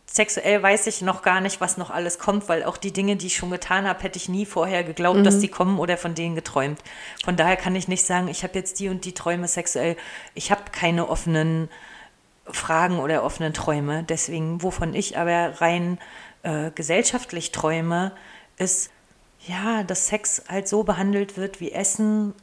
[0.05, 3.27] sexuell weiß ich noch gar nicht, was noch alles kommt, weil auch die Dinge, die
[3.27, 5.23] ich schon getan habe, hätte ich nie vorher geglaubt, mhm.
[5.23, 6.79] dass die kommen oder von denen geträumt.
[7.25, 9.97] Von daher kann ich nicht sagen, ich habe jetzt die und die Träume sexuell.
[10.35, 11.69] Ich habe keine offenen
[12.45, 14.03] Fragen oder offenen Träume.
[14.03, 15.99] Deswegen, wovon ich aber rein
[16.43, 18.11] äh, gesellschaftlich träume,
[18.57, 18.91] ist,
[19.47, 22.33] ja, dass Sex halt so behandelt wird wie Essen.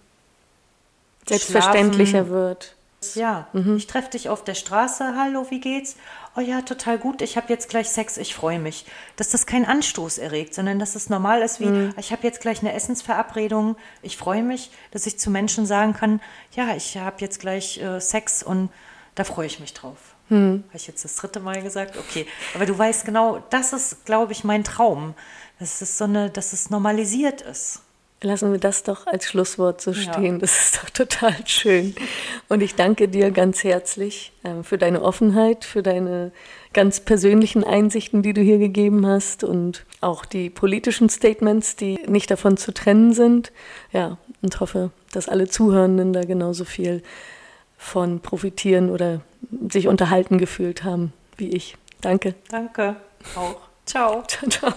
[1.26, 2.30] Selbstverständlicher schlafen.
[2.30, 2.76] wird.
[3.14, 3.76] Ja, mhm.
[3.76, 5.96] ich treffe dich auf der Straße, hallo, wie geht's?
[6.36, 8.84] Oh ja, total gut, ich habe jetzt gleich Sex, ich freue mich.
[9.16, 11.94] Dass das keinen Anstoß erregt, sondern dass es normal ist wie, mhm.
[11.98, 16.20] ich habe jetzt gleich eine Essensverabredung, ich freue mich, dass ich zu Menschen sagen kann,
[16.52, 18.68] ja, ich habe jetzt gleich äh, Sex und
[19.14, 19.96] da freue ich mich drauf.
[20.28, 20.64] Hm.
[20.68, 21.96] Habe ich jetzt das dritte Mal gesagt?
[21.96, 22.26] Okay.
[22.54, 25.14] Aber du weißt genau, das ist, glaube ich, mein Traum.
[25.58, 27.82] Das ist so eine, dass es normalisiert ist.
[28.22, 30.34] Lassen wir das doch als Schlusswort so stehen.
[30.34, 30.38] Ja.
[30.38, 31.94] Das ist doch total schön.
[32.48, 36.30] Und ich danke dir ganz herzlich äh, für deine Offenheit, für deine
[36.74, 42.30] ganz persönlichen Einsichten, die du hier gegeben hast und auch die politischen Statements, die nicht
[42.30, 43.52] davon zu trennen sind.
[43.90, 47.02] Ja, und hoffe, dass alle Zuhörenden da genauso viel
[47.80, 49.22] von profitieren oder
[49.70, 51.76] sich unterhalten gefühlt haben wie ich.
[52.02, 52.34] Danke.
[52.50, 52.96] Danke.
[53.34, 53.56] Auch.
[53.86, 54.22] Ciao.
[54.28, 54.72] Ciao, ciao.